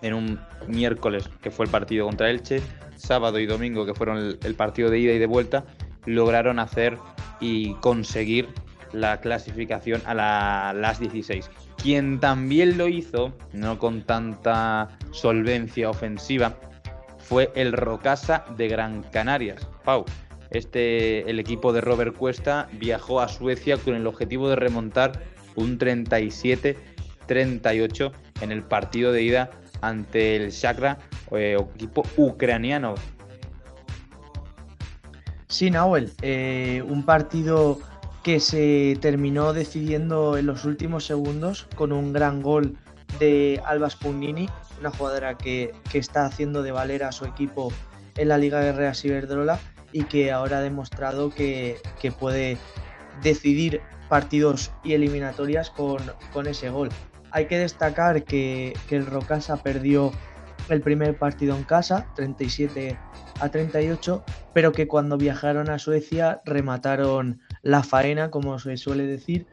en 0.00 0.14
un 0.14 0.40
miércoles 0.68 1.28
que 1.42 1.50
fue 1.50 1.66
el 1.66 1.70
partido 1.70 2.06
contra 2.06 2.30
Elche, 2.30 2.62
sábado 3.00 3.38
y 3.38 3.46
domingo 3.46 3.86
que 3.86 3.94
fueron 3.94 4.38
el, 4.42 4.54
partido 4.54 4.90
de 4.90 4.98
ida 4.98 5.12
y 5.12 5.18
de 5.18 5.26
vuelta, 5.26 5.64
lograron 6.06 6.58
hacer 6.58 6.98
y 7.40 7.74
conseguir 7.74 8.48
la 8.92 9.20
clasificación 9.20 10.02
a 10.04 10.72
las 10.72 11.00
16. 11.00 11.50
Quien 11.76 12.20
también 12.20 12.76
lo 12.76 12.88
hizo, 12.88 13.32
no 13.52 13.78
con 13.78 14.02
tanta 14.02 14.88
solvencia 15.12 15.88
ofensiva, 15.88 16.56
fue 17.18 17.52
el 17.54 17.72
Rocasa 17.72 18.44
de 18.56 18.68
Gran 18.68 19.02
Canarias. 19.04 19.66
Pau, 19.84 20.04
este, 20.50 21.30
el 21.30 21.38
equipo 21.38 21.72
de 21.72 21.80
Robert 21.80 22.16
Cuesta 22.16 22.68
viajó 22.72 23.20
a 23.20 23.28
Suecia 23.28 23.76
con 23.76 23.94
el 23.94 24.04
objetivo 24.06 24.48
de 24.48 24.56
remontar 24.56 25.22
un 25.54 25.78
37-38 25.78 28.12
en 28.40 28.52
el 28.52 28.62
partido 28.62 29.12
de 29.12 29.22
ida 29.22 29.50
ante 29.80 30.36
el 30.36 30.50
Shakra, 30.50 30.98
eh, 31.32 31.56
equipo 31.74 32.02
ucraniano. 32.16 32.94
Sí, 35.48 35.70
Nahuel, 35.70 36.12
eh, 36.22 36.82
un 36.86 37.04
partido 37.04 37.78
que 38.22 38.38
se 38.38 38.96
terminó 39.00 39.52
decidiendo 39.52 40.36
en 40.36 40.46
los 40.46 40.64
últimos 40.64 41.04
segundos 41.06 41.66
con 41.74 41.92
un 41.92 42.12
gran 42.12 42.42
gol 42.42 42.76
de 43.18 43.60
Albas 43.64 43.96
Pugnini 43.96 44.48
una 44.80 44.90
jugadora 44.90 45.36
que, 45.36 45.72
está 45.92 46.24
haciendo 46.24 46.62
de 46.62 46.72
valer 46.72 47.04
a 47.04 47.12
su 47.12 47.26
equipo 47.26 47.72
en 48.16 48.28
la 48.28 48.38
Liga 48.38 48.62
Guerrera 48.62 48.94
Ciberdrola 48.94 49.60
y 49.92 50.04
que 50.04 50.32
ahora 50.32 50.58
ha 50.58 50.62
demostrado 50.62 51.30
que, 51.30 51.80
puede 52.18 52.58
decidir 53.22 53.80
partidos 54.08 54.72
y 54.82 54.94
eliminatorias 54.94 55.70
con, 55.70 56.46
ese 56.46 56.70
gol. 56.70 56.88
Hay 57.30 57.46
que 57.46 57.58
destacar 57.58 58.24
que, 58.24 58.74
el 58.90 59.06
Rocasa 59.06 59.62
perdió 59.62 60.12
el 60.68 60.80
primer 60.80 61.18
partido 61.18 61.56
en 61.56 61.64
casa, 61.64 62.06
37 62.14 62.98
a 63.40 63.48
38, 63.48 64.24
pero 64.52 64.72
que 64.72 64.86
cuando 64.86 65.16
viajaron 65.16 65.70
a 65.70 65.78
Suecia 65.78 66.40
remataron 66.44 67.40
la 67.62 67.82
faena, 67.82 68.30
como 68.30 68.58
se 68.58 68.76
suele 68.76 69.06
decir, 69.06 69.46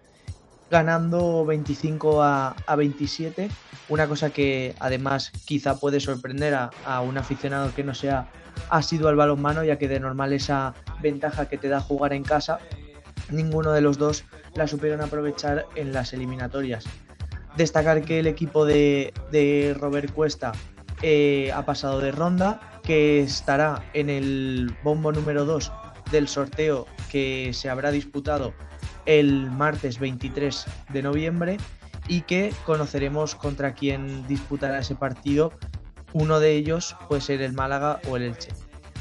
ganando 0.70 1.46
25 1.46 2.22
a, 2.24 2.56
27, 2.76 3.50
una 3.90 4.08
cosa 4.08 4.30
que 4.32 4.76
además 4.80 5.32
quizá 5.46 5.80
puede 5.80 6.00
sorprender 6.00 6.54
a, 6.56 7.02
un 7.02 7.18
aficionado 7.18 7.74
que 7.74 7.84
no 7.84 7.94
sea 7.94 8.30
asiduo 8.70 9.10
al 9.10 9.16
balonmano, 9.16 9.64
ya 9.64 9.78
que 9.78 9.88
de 9.88 10.00
normal 10.00 10.34
esa 10.34 10.74
ventaja 11.02 11.48
que 11.48 11.58
te 11.58 11.70
da 11.70 11.80
jugar 11.80 12.14
en 12.14 12.24
casa, 12.24 12.60
ninguno 13.30 13.72
de 13.72 13.82
los 13.82 13.98
dos 13.98 14.26
la 14.56 14.68
supieron 14.68 15.02
aprovechar 15.02 15.66
en 15.76 15.94
las 15.94 16.14
eliminatorias. 16.14 16.86
Destacar 17.56 18.02
que 18.04 18.20
el 18.20 18.28
equipo 18.28 18.66
de, 18.66 19.14
Robert 19.80 20.12
Cuesta 20.12 20.52
eh, 21.02 21.52
ha 21.54 21.66
pasado 21.66 22.00
de 22.00 22.12
ronda, 22.12 22.80
que 22.84 23.22
estará 23.22 23.84
en 23.94 24.10
el 24.10 24.76
bombo 24.84 25.12
número 25.12 25.46
2 25.46 25.72
del 26.12 26.28
sorteo 26.28 26.88
que 27.12 27.52
se 27.54 27.70
habrá 27.70 27.92
disputado 27.92 28.54
el 29.06 29.52
martes 29.52 30.00
23 30.00 30.66
de 30.90 31.02
noviembre 31.02 31.58
y 32.08 32.22
que 32.22 32.54
conoceremos 32.66 33.36
contra 33.36 33.74
quién 33.74 34.26
disputará 34.28 34.80
ese 34.80 34.96
partido. 34.96 35.52
Uno 36.14 36.40
de 36.40 36.56
ellos 36.56 36.96
puede 37.08 37.22
ser 37.22 37.42
el 37.42 37.54
Málaga 37.54 38.00
o 38.10 38.18
el 38.18 38.24
Elche. 38.24 38.52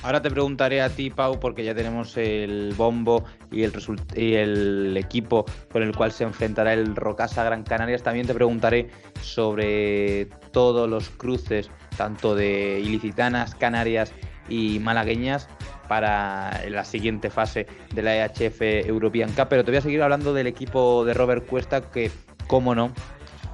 Ahora 0.02 0.22
te 0.22 0.30
preguntaré 0.30 0.82
a 0.82 0.90
ti, 0.90 1.10
Pau, 1.10 1.40
porque 1.40 1.64
ya 1.64 1.74
tenemos 1.74 2.16
el 2.16 2.74
bombo 2.76 3.24
y 3.50 3.62
el, 3.64 3.72
y 4.14 4.34
el 4.34 4.96
equipo 4.96 5.44
con 5.72 5.82
el 5.82 5.96
cual 5.96 6.12
se 6.12 6.24
enfrentará 6.24 6.74
el 6.74 6.94
Rocasa 6.94 7.42
Gran 7.42 7.64
Canarias. 7.64 8.02
También 8.02 8.26
te 8.26 8.34
preguntaré 8.34 8.90
sobre 9.20 10.26
todos 10.52 10.88
los 10.88 11.08
cruces, 11.10 11.70
tanto 11.96 12.34
de 12.34 12.80
ilicitanas, 12.80 13.54
canarias 13.54 14.12
y 14.48 14.78
malagueñas, 14.78 15.48
para 15.88 16.62
la 16.68 16.84
siguiente 16.84 17.30
fase 17.30 17.66
de 17.94 18.02
la 18.02 18.16
EHF 18.16 18.60
European 18.60 19.30
Cup. 19.32 19.46
Pero 19.48 19.64
te 19.64 19.70
voy 19.70 19.78
a 19.78 19.82
seguir 19.82 20.02
hablando 20.02 20.34
del 20.34 20.46
equipo 20.46 21.04
de 21.04 21.14
Robert 21.14 21.46
Cuesta, 21.46 21.80
que, 21.80 22.10
cómo 22.46 22.74
no, 22.74 22.92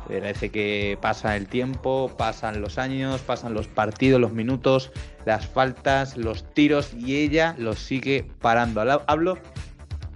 parece 0.06 0.50
que 0.50 0.98
pasa 1.00 1.36
el 1.36 1.46
tiempo, 1.46 2.10
pasan 2.16 2.60
los 2.60 2.78
años, 2.78 3.20
pasan 3.20 3.54
los 3.54 3.68
partidos, 3.68 4.20
los 4.20 4.32
minutos, 4.32 4.92
las 5.24 5.46
faltas, 5.46 6.16
los 6.16 6.52
tiros 6.54 6.94
y 6.94 7.16
ella 7.16 7.54
los 7.58 7.78
sigue 7.78 8.26
parando. 8.40 8.80
Hablo 9.06 9.38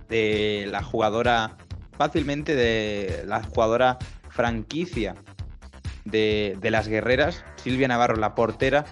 de 0.08 0.66
la 0.70 0.82
jugadora, 0.82 1.56
fácilmente 1.96 2.54
de 2.54 3.24
la 3.26 3.42
jugadora 3.42 3.98
franquicia 4.28 5.14
de, 6.06 6.58
las 6.62 6.88
guerreras, 6.88 7.44
Silvia 7.56 7.88
Navarro, 7.88 8.16
la 8.16 8.34
portera 8.34 8.84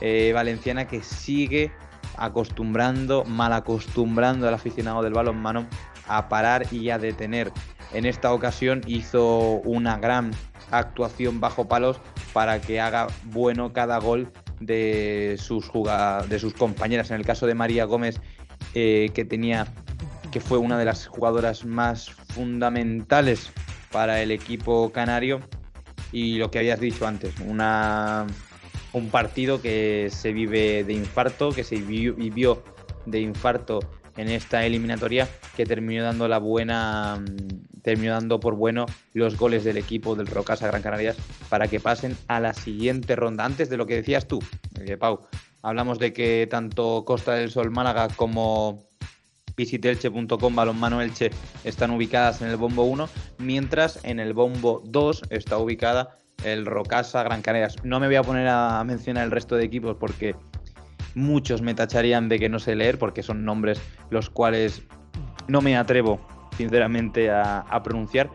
eh, 0.00 0.32
valenciana 0.34 0.86
que 0.86 1.02
sigue 1.02 1.70
acostumbrando, 2.16 3.24
mal 3.24 3.52
acostumbrando 3.52 4.48
al 4.48 4.54
aficionado 4.54 5.02
del 5.02 5.12
balonmano 5.12 5.66
a 6.08 6.28
parar 6.28 6.66
y 6.72 6.90
a 6.90 6.98
detener. 6.98 7.52
En 7.92 8.06
esta 8.06 8.32
ocasión 8.32 8.82
hizo 8.86 9.60
una 9.64 9.98
gran 9.98 10.32
actuación 10.70 11.40
bajo 11.40 11.68
palos 11.68 12.00
para 12.32 12.60
que 12.60 12.80
haga 12.80 13.06
bueno 13.24 13.72
cada 13.72 13.98
gol 13.98 14.32
de 14.60 15.36
sus, 15.38 15.70
de 16.28 16.38
sus 16.38 16.54
compañeras. 16.54 17.10
En 17.10 17.16
el 17.16 17.26
caso 17.26 17.46
de 17.46 17.54
María 17.54 17.84
Gómez, 17.84 18.20
eh, 18.74 19.10
que 19.14 19.24
tenía 19.24 19.66
que 20.30 20.40
fue 20.40 20.56
una 20.58 20.78
de 20.78 20.86
las 20.86 21.06
jugadoras 21.06 21.64
más 21.66 22.10
fundamentales 22.10 23.52
para 23.92 24.22
el 24.22 24.30
equipo 24.30 24.90
canario. 24.90 25.40
Y 26.12 26.36
lo 26.36 26.50
que 26.50 26.58
habías 26.58 26.78
dicho 26.78 27.06
antes, 27.06 27.34
una 27.40 28.26
un 28.92 29.08
partido 29.08 29.60
que 29.60 30.08
se 30.10 30.32
vive 30.32 30.84
de 30.84 30.92
infarto, 30.92 31.50
que 31.50 31.64
se 31.64 31.76
vivió 31.76 32.62
de 33.06 33.20
infarto 33.20 33.80
en 34.16 34.28
esta 34.28 34.66
eliminatoria, 34.66 35.28
que 35.56 35.64
terminó 35.64 36.04
dando 36.04 36.28
la 36.28 36.38
buena, 36.38 37.16
mm, 37.16 37.80
terminó 37.82 38.12
dando 38.12 38.38
por 38.40 38.54
bueno 38.56 38.86
los 39.14 39.36
goles 39.36 39.64
del 39.64 39.78
equipo 39.78 40.14
del 40.14 40.26
Rocasa 40.26 40.66
Gran 40.66 40.82
Canarias 40.82 41.16
para 41.48 41.68
que 41.68 41.80
pasen 41.80 42.16
a 42.28 42.40
la 42.40 42.52
siguiente 42.52 43.16
ronda. 43.16 43.44
Antes 43.44 43.70
de 43.70 43.76
lo 43.78 43.86
que 43.86 43.96
decías 43.96 44.28
tú, 44.28 44.40
eh, 44.80 44.98
Pau, 44.98 45.26
hablamos 45.62 45.98
de 45.98 46.12
que 46.12 46.46
tanto 46.50 47.04
Costa 47.06 47.32
del 47.32 47.50
Sol 47.50 47.70
Málaga 47.70 48.08
como 48.14 48.84
visitelche.com 49.56 50.54
Balonmano 50.54 51.00
Elche 51.00 51.30
están 51.64 51.90
ubicadas 51.90 52.42
en 52.42 52.48
el 52.48 52.56
bombo 52.56 52.84
1, 52.84 53.08
mientras 53.38 54.02
en 54.04 54.20
el 54.20 54.32
bombo 54.32 54.82
2 54.84 55.22
está 55.30 55.58
ubicada 55.58 56.16
el 56.44 56.66
Rocasa, 56.66 57.22
Gran 57.22 57.42
Canarias. 57.42 57.76
No 57.84 58.00
me 58.00 58.06
voy 58.06 58.16
a 58.16 58.22
poner 58.22 58.48
a 58.48 58.82
mencionar 58.84 59.24
el 59.24 59.30
resto 59.30 59.56
de 59.56 59.64
equipos 59.64 59.96
porque 59.98 60.34
muchos 61.14 61.62
me 61.62 61.74
tacharían 61.74 62.28
de 62.28 62.38
que 62.38 62.48
no 62.48 62.58
sé 62.58 62.74
leer 62.74 62.98
porque 62.98 63.22
son 63.22 63.44
nombres 63.44 63.80
los 64.10 64.30
cuales 64.30 64.82
no 65.48 65.60
me 65.60 65.76
atrevo 65.76 66.20
sinceramente 66.56 67.30
a, 67.30 67.80
pronunciar. 67.82 68.30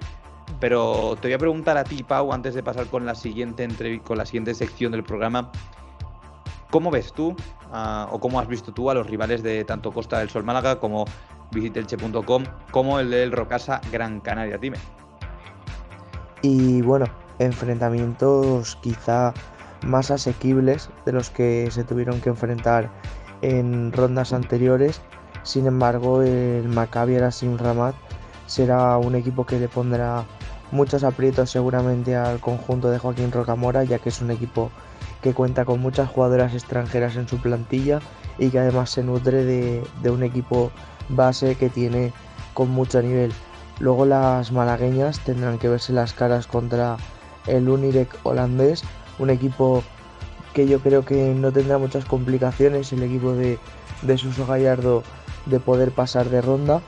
Pero 0.60 1.18
te 1.22 1.28
voy 1.28 1.34
a 1.34 1.38
preguntar 1.38 1.78
a 1.78 1.84
ti, 1.84 2.04
Pau, 2.04 2.32
antes 2.32 2.56
de 2.56 2.64
pasar 2.64 2.88
con 2.88 3.06
la 3.06 3.16
siguiente 3.16 3.68
con 4.04 4.18
la 4.18 4.26
siguiente 4.26 4.54
sección 4.54 4.94
del 4.94 5.04
programa. 5.04 5.52
¿Cómo 6.72 6.90
ves 6.90 7.14
tú 7.14 7.36
o 7.72 8.20
cómo 8.20 8.40
has 8.40 8.48
visto 8.48 8.74
tú 8.74 8.90
a 8.90 8.94
los 8.94 9.08
rivales 9.08 9.44
de 9.44 9.64
tanto 9.64 9.92
Costa 9.92 10.20
del 10.20 10.30
Sol 10.30 10.44
Málaga 10.44 10.80
como 10.80 11.06
visitelche.com 11.52 12.44
como 12.72 13.00
el 13.00 13.10
del 13.10 13.32
Rocasa 13.32 13.82
Gran 13.92 14.20
Canaria? 14.20 14.58
Dime. 14.58 14.78
y 16.42 16.82
bueno, 16.82 17.06
enfrentamientos 17.40 18.78
quizá 18.82 19.34
más 19.86 20.12
asequibles 20.12 20.90
de 21.06 21.12
los 21.12 21.30
que 21.30 21.70
se 21.72 21.84
tuvieron 21.84 22.22
que 22.22 22.30
enfrentar 22.30 22.90
en 23.42 23.92
rondas 23.92 24.34
anteriores. 24.34 25.02
Sin 25.44 25.68
embargo, 25.68 26.22
el 26.22 26.68
Maccabi 26.68 27.16
Arasim 27.16 27.58
Ramat 27.58 27.96
será 28.48 28.98
un 28.98 29.16
equipo 29.16 29.46
que 29.46 29.60
le 29.60 29.68
pondrá 29.68 30.26
muchos 30.72 31.04
aprietos 31.04 31.52
seguramente 31.52 32.16
al 32.16 32.40
conjunto 32.40 32.90
de 32.90 33.00
Joaquín 33.00 33.32
Rocamora, 33.32 33.84
ya 33.84 34.00
que 34.00 34.10
es 34.10 34.22
un 34.22 34.32
equipo 34.32 34.72
que 35.22 35.34
cuenta 35.34 35.66
con 35.66 35.80
muchas 35.80 36.10
jugadoras 36.10 36.54
extranjeras 36.54 37.16
en 37.16 37.28
su 37.28 37.38
plantilla 37.38 38.00
y 38.38 38.50
que 38.50 38.60
además 38.60 38.90
se 38.90 39.04
nutre 39.04 39.44
de, 39.44 40.10
un 40.10 40.24
equipo 40.24 40.72
base 41.10 41.56
que 41.56 41.70
tiene 41.70 42.14
con 42.54 42.70
mucho 42.70 43.02
nivel. 43.02 43.32
Luego 43.80 44.06
las 44.06 44.52
malagueñas 44.52 45.20
tendrán 45.20 45.60
que 45.60 45.70
verse 45.70 45.94
las 45.94 46.14
caras 46.14 46.48
contra 46.48 46.98
el 47.46 47.70
Unirec 47.70 48.18
holandés, 48.24 48.84
un 49.20 49.30
equipo 49.30 49.84
que 50.54 50.68
yo 50.68 50.80
creo 50.80 51.06
que 51.06 51.34
no 51.36 51.52
tendrá 51.52 51.78
muchas 51.78 52.06
complicaciones, 52.06 52.92
el 52.92 53.04
equipo 53.04 53.34
de, 53.34 53.60
de 54.02 54.18
Suso 54.18 54.46
Gallardo 54.46 55.04
de 55.46 55.60
poder 55.60 55.92
pasar 55.92 56.30
de 56.30 56.42
ronda. 56.42 56.82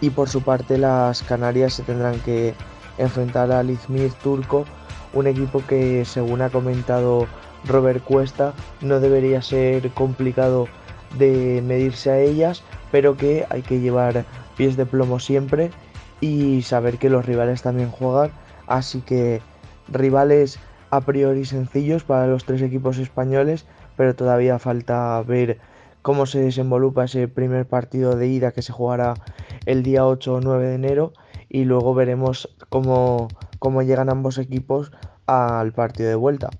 Y 0.00 0.10
por 0.10 0.28
su 0.28 0.42
parte 0.42 0.78
las 0.78 1.22
Canarias 1.22 1.74
se 1.74 1.84
tendrán 1.84 2.18
que 2.20 2.54
enfrentar 2.98 3.52
al 3.52 3.70
Izmir 3.70 4.12
turco, 4.14 4.64
un 5.12 5.26
equipo 5.26 5.62
que 5.66 6.04
según 6.04 6.42
ha 6.42 6.50
comentado 6.50 7.26
Robert 7.64 8.02
Cuesta 8.04 8.54
no 8.80 9.00
debería 9.00 9.42
ser 9.42 9.90
complicado 9.90 10.68
de 11.18 11.62
medirse 11.64 12.10
a 12.10 12.18
ellas, 12.18 12.62
pero 12.90 13.16
que 13.16 13.46
hay 13.50 13.62
que 13.62 13.80
llevar 13.80 14.24
pies 14.56 14.76
de 14.76 14.86
plomo 14.86 15.18
siempre 15.20 15.70
y 16.20 16.62
saber 16.62 16.98
que 16.98 17.10
los 17.10 17.26
rivales 17.26 17.62
también 17.62 17.90
juegan, 17.90 18.30
así 18.66 19.00
que 19.00 19.40
rivales 19.88 20.58
a 20.90 21.00
priori 21.00 21.44
sencillos 21.44 22.04
para 22.04 22.26
los 22.26 22.44
tres 22.44 22.62
equipos 22.62 22.98
españoles, 22.98 23.66
pero 23.96 24.14
todavía 24.14 24.58
falta 24.58 25.22
ver 25.22 25.58
cómo 26.02 26.26
se 26.26 26.40
desenvolupa 26.40 27.04
ese 27.04 27.28
primer 27.28 27.66
partido 27.66 28.16
de 28.16 28.28
ida 28.28 28.52
que 28.52 28.62
se 28.62 28.72
jugará 28.72 29.14
el 29.66 29.82
día 29.82 30.06
8 30.06 30.34
o 30.34 30.40
9 30.40 30.66
de 30.66 30.74
enero 30.74 31.12
y 31.48 31.64
luego 31.64 31.94
veremos 31.94 32.48
cómo, 32.68 33.28
cómo 33.62 33.82
llegan 33.82 34.10
ambos 34.10 34.38
equipos 34.38 34.90
al 35.24 35.72
partido 35.72 36.08
de 36.08 36.16
vuelta. 36.16 36.50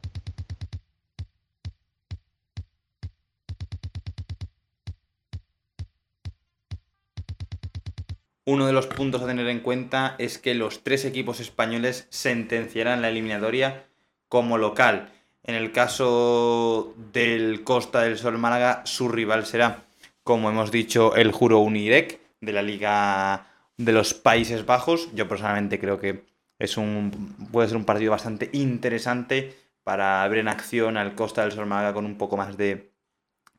Uno 8.44 8.66
de 8.66 8.72
los 8.72 8.86
puntos 8.86 9.20
a 9.20 9.26
tener 9.26 9.48
en 9.48 9.58
cuenta 9.58 10.14
es 10.18 10.38
que 10.38 10.54
los 10.54 10.84
tres 10.84 11.04
equipos 11.04 11.40
españoles 11.40 12.06
sentenciarán 12.10 13.02
la 13.02 13.08
eliminatoria 13.08 13.84
como 14.28 14.56
local. 14.56 15.10
En 15.42 15.56
el 15.56 15.72
caso 15.72 16.94
del 17.12 17.64
Costa 17.64 18.02
del 18.02 18.16
Sol 18.16 18.38
Málaga, 18.38 18.82
su 18.84 19.08
rival 19.08 19.44
será, 19.44 19.82
como 20.22 20.50
hemos 20.50 20.70
dicho, 20.70 21.16
el 21.16 21.32
Juro 21.32 21.58
Unirec 21.58 22.20
de 22.40 22.52
la 22.52 22.62
Liga 22.62 23.46
de 23.76 23.90
los 23.90 24.14
Países 24.14 24.64
Bajos. 24.64 25.08
Yo 25.14 25.26
personalmente 25.26 25.80
creo 25.80 25.98
que 25.98 26.30
es 26.62 26.76
un, 26.76 27.10
puede 27.50 27.68
ser 27.68 27.76
un 27.76 27.84
partido 27.84 28.12
bastante 28.12 28.50
interesante 28.52 29.54
para 29.84 30.26
ver 30.28 30.38
en 30.38 30.48
acción 30.48 30.96
al 30.96 31.14
Costa 31.14 31.42
del 31.42 31.52
Sol 31.52 31.66
Málaga 31.66 31.94
con 31.94 32.06
un 32.06 32.16
poco 32.16 32.36
más 32.36 32.56
de 32.56 32.92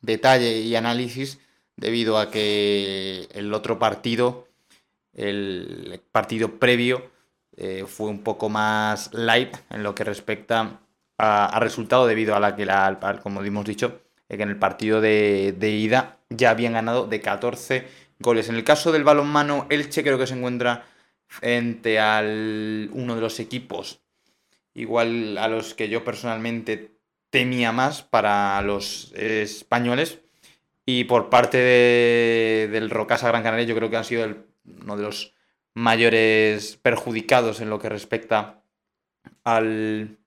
detalle 0.01 0.59
y 0.59 0.75
análisis, 0.75 1.39
debido 1.75 2.17
a 2.17 2.31
que 2.31 3.27
el 3.33 3.53
otro 3.53 3.79
partido 3.79 4.47
el 5.13 6.01
partido 6.11 6.59
previo 6.59 7.11
eh, 7.55 7.85
fue 7.87 8.09
un 8.09 8.23
poco 8.23 8.49
más 8.49 9.13
light 9.13 9.55
en 9.69 9.83
lo 9.83 9.93
que 9.93 10.03
respecta 10.03 10.79
a, 11.17 11.59
resultado 11.59 12.07
debido 12.07 12.35
a 12.35 12.39
la 12.39 12.55
que, 12.55 12.65
la, 12.65 13.19
como 13.21 13.43
hemos 13.43 13.65
dicho, 13.65 14.01
eh, 14.27 14.37
que 14.37 14.43
en 14.43 14.49
el 14.49 14.57
partido 14.57 15.01
de, 15.01 15.55
ida 15.61 16.17
ya 16.29 16.49
habían 16.49 16.73
ganado 16.73 17.05
de 17.05 17.21
14 17.21 17.87
goles. 18.19 18.49
En 18.49 18.55
el 18.55 18.63
caso 18.63 18.91
del 18.91 19.03
balonmano, 19.03 19.67
Elche 19.69 20.03
creo 20.03 20.17
que 20.17 20.27
se 20.27 20.33
encuentra 20.33 20.85
frente 21.33 21.99
al 21.99 22.89
uno 22.93 23.15
de 23.15 23.21
los 23.21 23.39
equipos 23.39 24.03
igual 24.73 25.37
a 25.37 25.47
los 25.47 25.73
que 25.73 25.89
yo 25.89 26.03
personalmente 26.03 26.91
temía 27.29 27.71
más 27.71 28.01
para 28.01 28.61
los 28.61 29.11
españoles. 29.13 30.19
Y 30.85 31.05
por 31.05 31.29
parte 31.29 31.57
del 31.57 32.89
Rocasa 32.89 33.29
Gran 33.29 33.43
Canaria, 33.43 33.65
yo 33.65 33.75
creo 33.75 33.89
que 33.89 33.97
han 33.97 34.03
sido 34.03 34.35
uno 34.81 34.97
de 34.97 35.03
los 35.03 35.33
mayores 35.73 36.77
perjudicados 36.81 37.61
en 37.61 37.69
lo 37.69 37.79
que 37.79 37.89
respecta 37.89 38.61
al, 39.43 40.17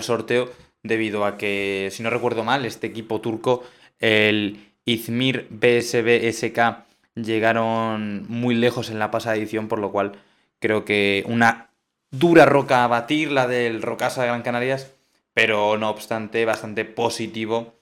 sorteo, 0.00 0.50
debido 0.82 1.24
a 1.24 1.38
que, 1.38 1.88
si 1.90 2.02
no 2.02 2.10
recuerdo 2.10 2.44
mal, 2.44 2.64
este 2.64 2.86
equipo 2.86 3.20
turco, 3.20 3.64
el 3.98 4.74
Izmir 4.84 5.48
BSB 5.50 6.30
SK, 6.30 6.84
llegaron 7.14 8.26
muy 8.28 8.54
lejos 8.54 8.90
en 8.90 8.98
la 8.98 9.10
pasada 9.10 9.36
edición, 9.36 9.66
por 9.68 9.78
lo 9.78 9.90
cual 9.90 10.12
creo 10.58 10.84
que 10.84 11.24
una 11.26 11.70
dura 12.10 12.46
roca 12.46 12.84
a 12.84 12.88
batir, 12.88 13.32
la 13.32 13.46
del 13.46 13.82
Rocasa 13.82 14.22
de 14.22 14.28
Gran 14.28 14.42
Canarias, 14.42 14.92
pero 15.34 15.76
no 15.76 15.90
obstante 15.90 16.44
bastante 16.44 16.84
positivo 16.84 17.74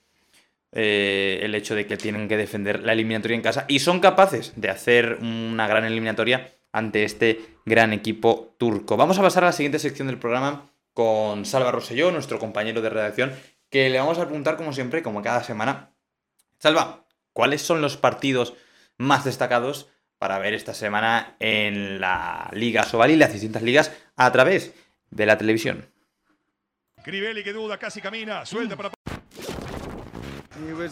eh, 0.72 1.38
el 1.42 1.54
hecho 1.54 1.76
de 1.76 1.86
que 1.86 1.96
tienen 1.96 2.26
que 2.26 2.36
defender 2.36 2.82
la 2.82 2.94
eliminatoria 2.94 3.36
en 3.36 3.42
casa 3.42 3.64
y 3.68 3.78
son 3.78 4.00
capaces 4.00 4.52
de 4.56 4.70
hacer 4.70 5.18
una 5.20 5.68
gran 5.68 5.84
eliminatoria 5.84 6.50
ante 6.72 7.04
este 7.04 7.40
gran 7.64 7.92
equipo 7.92 8.56
turco. 8.58 8.96
Vamos 8.96 9.18
a 9.18 9.22
pasar 9.22 9.44
a 9.44 9.48
la 9.48 9.52
siguiente 9.52 9.78
sección 9.78 10.08
del 10.08 10.18
programa 10.18 10.68
con 10.92 11.44
Salva 11.44 11.70
Rosselló, 11.70 12.10
nuestro 12.10 12.40
compañero 12.40 12.82
de 12.82 12.90
redacción, 12.90 13.32
que 13.70 13.88
le 13.88 14.00
vamos 14.00 14.18
a 14.18 14.24
preguntar 14.24 14.56
como 14.56 14.72
siempre, 14.72 15.02
como 15.04 15.22
cada 15.22 15.44
semana. 15.44 15.90
Salva, 16.58 17.04
¿cuáles 17.32 17.62
son 17.62 17.80
los 17.80 17.96
partidos 17.96 18.54
más 18.98 19.24
destacados 19.24 19.88
para 20.24 20.38
ver 20.38 20.54
esta 20.54 20.72
semana 20.72 21.36
en 21.38 22.00
la 22.00 22.48
Liga 22.54 22.82
Sobalí, 22.84 23.14
las 23.14 23.30
distintas 23.30 23.60
ligas, 23.60 23.92
a 24.16 24.32
través 24.32 24.72
de 25.10 25.26
la 25.26 25.36
televisión? 25.36 25.84
Crivelli 27.02 27.44
que 27.44 27.52
duda, 27.52 27.76
casi 27.76 28.00
camina, 28.00 28.46
suelta 28.46 28.74
para... 28.74 28.88
Uh, 30.58 30.88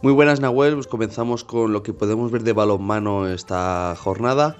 Muy 0.00 0.12
buenas 0.12 0.38
Nahuel, 0.38 0.74
pues 0.74 0.86
comenzamos 0.86 1.42
con 1.42 1.72
lo 1.72 1.82
que 1.82 1.92
podemos 1.92 2.30
ver 2.30 2.44
de 2.44 2.52
balonmano 2.52 3.26
esta 3.26 3.96
jornada. 3.98 4.56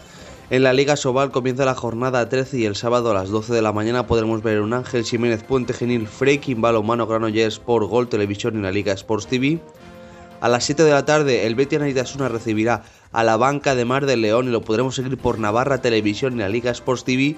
En 0.49 0.63
la 0.63 0.73
Liga 0.73 0.95
Sobal 0.95 1.33
comienza 1.33 1.65
la 1.65 1.75
jornada 1.75 2.29
13 2.29 2.59
y 2.59 2.67
el 2.67 2.77
sábado 2.77 3.11
a 3.11 3.15
las 3.15 3.31
12 3.31 3.53
de 3.53 3.63
la 3.63 3.73
mañana 3.73 4.07
podremos 4.07 4.45
ver 4.45 4.61
un 4.61 4.75
Ángel 4.75 5.03
Jiménez 5.03 5.43
Puente 5.43 5.73
Genil 5.73 6.07
Freaking 6.07 6.61
Balonmano 6.61 7.05
Granollers 7.09 7.59
por 7.59 7.85
Gol 7.87 8.09
Televisión 8.09 8.55
en 8.55 8.63
la 8.63 8.71
Liga 8.71 8.93
Sports 8.93 9.27
TV. 9.27 9.59
A 10.41 10.49
las 10.49 10.63
7 10.63 10.85
de 10.85 10.93
la 10.93 11.05
tarde 11.05 11.49
el 11.49 11.57
Betis 11.57 11.81
Anaitasuna 11.81 12.29
recibirá 12.29 12.85
a 13.11 13.25
la 13.25 13.37
banca 13.37 13.75
de 13.75 13.85
Mar 13.85 14.07
del 14.07 14.21
León 14.21 14.47
y 14.47 14.53
lo 14.53 14.61
podremos 14.61 14.95
seguir 14.95 15.19
por 15.19 15.41
Navarra 15.41 15.83
Televisión 15.83 16.35
y 16.35 16.39
la 16.39 16.49
Liga 16.49 16.71
Sports 16.71 17.03
TV. 17.03 17.35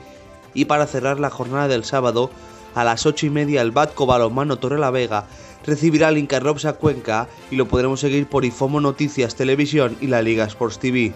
Y 0.53 0.67
para 0.67 0.87
cerrar 0.87 1.19
la 1.19 1.31
jornada 1.31 1.67
del 1.67 1.85
sábado, 1.85 2.31
a 2.75 2.85
las 2.85 3.07
8 3.07 3.25
y 3.25 3.31
media 3.31 3.63
el 3.63 3.71
Batco 3.71 4.05
Balonmano 4.05 4.59
Torre 4.59 4.79
la 4.79 4.91
Vega 4.91 5.25
recibirá 5.65 6.09
al 6.09 6.19
Incarropsa 6.19 6.75
Cuenca 6.75 7.27
y 7.51 7.57
lo 7.57 7.69
podremos 7.69 8.01
seguir 8.01 8.27
por 8.27 8.45
Ifomo 8.45 8.83
Noticias 8.83 9.35
Televisión 9.35 9.97
y 10.03 10.09
la 10.09 10.21
Liga 10.21 10.45
Sports 10.45 10.79
TV. 10.79 11.15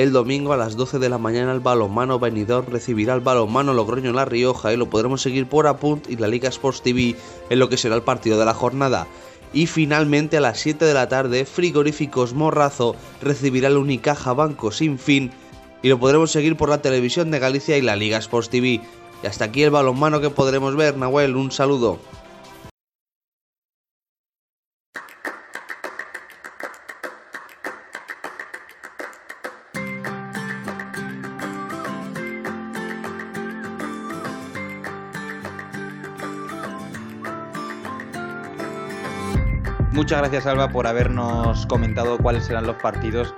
El 0.00 0.12
domingo 0.12 0.54
a 0.54 0.56
las 0.56 0.76
12 0.76 0.98
de 0.98 1.10
la 1.10 1.18
mañana 1.18 1.52
el 1.52 1.60
balonmano 1.60 2.18
Benidorm 2.18 2.68
recibirá 2.68 3.12
al 3.12 3.20
balonmano 3.20 3.74
Logroño 3.74 4.14
La 4.14 4.24
Rioja 4.24 4.72
y 4.72 4.78
lo 4.78 4.88
podremos 4.88 5.20
seguir 5.20 5.46
por 5.46 5.66
Apunt 5.66 6.08
y 6.08 6.16
la 6.16 6.26
Liga 6.26 6.48
Sports 6.48 6.80
TV 6.80 7.16
en 7.50 7.58
lo 7.58 7.68
que 7.68 7.76
será 7.76 7.96
el 7.96 8.02
partido 8.02 8.38
de 8.38 8.46
la 8.46 8.54
jornada. 8.54 9.06
Y 9.52 9.66
finalmente 9.66 10.38
a 10.38 10.40
las 10.40 10.58
7 10.58 10.86
de 10.86 10.94
la 10.94 11.10
tarde, 11.10 11.44
Frigoríficos 11.44 12.32
Morrazo 12.32 12.96
recibirá 13.20 13.68
el 13.68 13.76
Unicaja 13.76 14.32
Banco 14.32 14.72
Sin 14.72 14.98
Fin 14.98 15.32
y 15.82 15.90
lo 15.90 16.00
podremos 16.00 16.30
seguir 16.30 16.56
por 16.56 16.70
la 16.70 16.80
televisión 16.80 17.30
de 17.30 17.38
Galicia 17.38 17.76
y 17.76 17.82
la 17.82 17.94
Liga 17.94 18.16
Sports 18.16 18.48
TV. 18.48 18.80
Y 19.22 19.26
hasta 19.26 19.44
aquí 19.44 19.64
el 19.64 19.70
balonmano 19.70 20.22
que 20.22 20.30
podremos 20.30 20.76
ver, 20.76 20.96
Nahuel, 20.96 21.36
un 21.36 21.52
saludo. 21.52 21.98
Muchas 40.00 40.20
gracias, 40.20 40.46
Alba, 40.46 40.70
por 40.70 40.86
habernos 40.86 41.66
comentado 41.66 42.16
cuáles 42.16 42.46
serán 42.46 42.66
los 42.66 42.76
partidos 42.76 43.34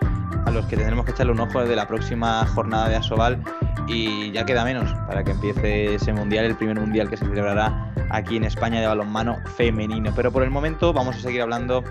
a 0.47 0.51
los 0.53 0.65
que 0.67 0.77
tendremos 0.77 1.05
que 1.05 1.11
echarle 1.11 1.33
un 1.33 1.41
ojo 1.41 1.65
de 1.65 1.75
la 1.75 1.89
próxima 1.89 2.47
jornada 2.47 2.89
de 2.89 2.95
Asobal. 2.95 3.43
Y 3.89 4.31
ya 4.31 4.47
queda 4.47 4.65
menos 4.65 4.95
para 5.09 5.25
que 5.25 5.33
empiece 5.33 5.97
ese 5.97 6.13
mundial, 6.13 6.45
el 6.45 6.55
primer 6.55 6.79
mundial 6.79 7.11
que 7.11 7.17
se 7.17 7.25
celebrará 7.25 7.93
aquí 8.11 8.37
en 8.37 8.45
España 8.45 8.81
de 8.81 8.87
balonmano 8.87 9.39
femenino. 9.57 10.13
Pero 10.15 10.31
por 10.31 10.45
el 10.45 10.51
momento 10.51 10.93
vamos 10.93 11.17
a 11.17 11.19
seguir 11.19 11.43
hablando 11.43 11.83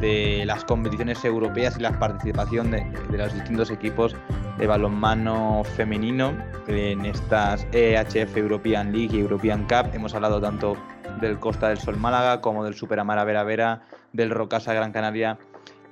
de 0.00 0.42
las 0.44 0.64
competiciones 0.64 1.24
europeas 1.24 1.76
y 1.78 1.80
la 1.82 1.96
participación 1.96 2.72
de, 2.72 2.84
los 3.12 3.32
distintos 3.32 3.70
equipos 3.70 4.16
de 4.58 4.66
balonmano 4.66 5.62
femenino 5.76 6.36
en 6.66 7.06
estas 7.06 7.64
EHF 7.70 8.36
European 8.36 8.90
League 8.90 9.16
y 9.16 9.20
European 9.20 9.68
Cup. 9.68 9.94
Hemos 9.94 10.16
hablado 10.16 10.40
tanto 10.40 10.76
del 11.20 11.38
Costa 11.38 11.68
del 11.68 11.78
Sol 11.78 11.96
Málaga 11.96 12.40
como 12.40 12.64
del 12.64 12.74
Superamara 12.74 13.22
Vera 13.24 13.44
Vera, 13.44 13.82
del 14.12 14.30
Rocasa 14.30 14.74
Gran 14.74 14.92
Canaria 14.92 15.38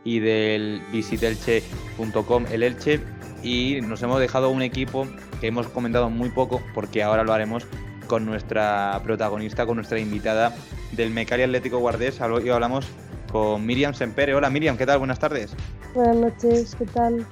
y 0.04 0.20
del 0.20 0.80
visitelche.com 0.92 2.46
el 2.50 2.62
Elche 2.62 3.00
y 3.42 3.80
nos 3.82 4.02
hemos 4.02 4.20
dejado 4.20 4.50
un 4.50 4.62
equipo 4.62 5.06
que 5.40 5.48
hemos 5.48 5.68
comentado 5.68 6.10
muy 6.10 6.30
poco 6.30 6.60
porque 6.74 7.02
ahora 7.02 7.24
lo 7.24 7.32
haremos 7.32 7.66
con 8.06 8.24
nuestra 8.24 9.00
protagonista, 9.04 9.66
con 9.66 9.76
nuestra 9.76 9.98
invitada 9.98 10.54
del 10.92 11.10
Mecari 11.10 11.42
Atlético 11.42 11.78
Guardés. 11.78 12.18
Y 12.44 12.48
hablamos 12.48 12.86
con 13.30 13.64
Miriam 13.64 13.94
Sempere. 13.94 14.34
Hola 14.34 14.50
Miriam, 14.50 14.76
¿qué 14.76 14.86
tal? 14.86 14.98
Buenas 14.98 15.18
tardes. 15.18 15.54
Buenas 15.94 16.16
noches, 16.16 16.74
¿qué 16.76 16.86
tal? 16.86 17.26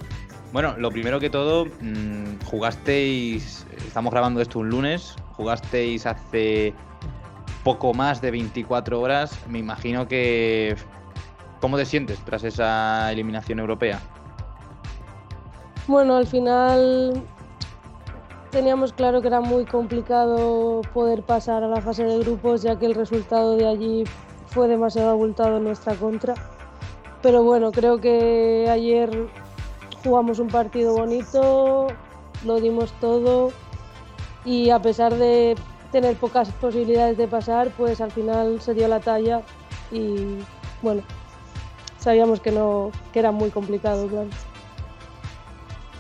Bueno, 0.53 0.77
lo 0.79 0.91
primero 0.91 1.19
que 1.19 1.29
todo, 1.29 1.67
mmm, 1.67 2.39
jugasteis, 2.45 3.67
estamos 3.87 4.13
grabando 4.13 4.41
esto 4.41 4.61
un 4.61 4.71
lunes, 4.71 5.17
jugasteis 5.33 6.07
hace 6.07 6.73
poco 7.67 7.93
más 7.93 8.21
de 8.21 8.31
24 8.31 9.01
horas. 9.01 9.37
Me 9.49 9.59
imagino 9.59 10.07
que... 10.07 10.77
¿Cómo 11.61 11.77
te 11.77 11.85
sientes 11.85 12.21
tras 12.21 12.45
esa 12.45 13.11
eliminación 13.11 13.59
europea? 13.59 13.99
Bueno, 15.89 16.15
al 16.17 16.29
final 16.29 17.25
teníamos 18.53 18.93
claro 18.93 19.21
que 19.21 19.27
era 19.27 19.41
muy 19.41 19.65
complicado 19.65 20.83
poder 20.95 21.25
pasar 21.25 21.65
a 21.65 21.67
la 21.67 21.81
fase 21.81 22.05
de 22.05 22.21
grupos 22.21 22.63
ya 22.63 22.79
que 22.79 22.87
el 22.87 22.95
resultado 22.95 23.57
de 23.57 23.67
allí 23.67 24.05
fue 24.47 24.69
demasiado 24.69 25.11
abultado 25.11 25.57
en 25.57 25.65
nuestra 25.65 25.97
contra. 25.97 26.35
Pero 27.21 27.43
bueno, 27.43 27.73
creo 27.73 28.01
que 28.01 28.69
ayer 28.71 29.11
jugamos 30.05 30.39
un 30.39 30.47
partido 30.47 30.95
bonito, 30.95 31.89
lo 32.45 32.61
dimos 32.61 32.93
todo 33.01 33.51
y 34.45 34.71
a 34.71 34.79
pesar 34.79 35.15
de 35.17 35.57
tener 35.93 36.17
pocas 36.17 36.51
posibilidades 36.53 37.17
de 37.17 37.29
pasar, 37.29 37.71
pues 37.77 38.01
al 38.01 38.11
final 38.11 38.61
se 38.61 38.75
dio 38.75 38.89
la 38.89 39.01
talla 39.01 39.43
y 39.91 40.39
bueno, 40.83 41.03
sabíamos 41.99 42.41
que 42.41 42.53
no 42.53 42.91
que 43.13 43.19
era 43.19 43.33
muy 43.33 43.51
complicado, 43.51 44.07
claro. 44.07 44.29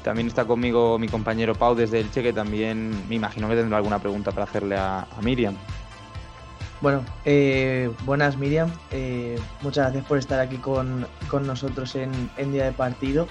También 0.06 0.28
está 0.28 0.44
conmigo 0.44 1.00
mi 1.00 1.08
compañero 1.08 1.56
Pau 1.56 1.74
desde 1.74 1.98
Elche, 1.98 2.22
que 2.22 2.32
también 2.32 3.08
me 3.08 3.16
imagino 3.16 3.48
que 3.48 3.56
tendrá 3.56 3.78
alguna 3.78 3.98
pregunta 3.98 4.30
para 4.30 4.44
hacerle 4.44 4.76
a, 4.76 5.04
Miriam. 5.20 5.56
Bueno, 6.80 7.04
eh, 7.24 7.90
buenas 8.04 8.36
Miriam, 8.36 8.70
eh, 8.92 9.36
muchas 9.62 9.86
gracias 9.86 10.04
por 10.04 10.18
estar 10.18 10.38
aquí 10.38 10.58
con, 10.58 11.08
nosotros 11.42 11.96
en, 11.96 12.52
día 12.52 12.66
de 12.66 12.72
partido. 12.72 13.26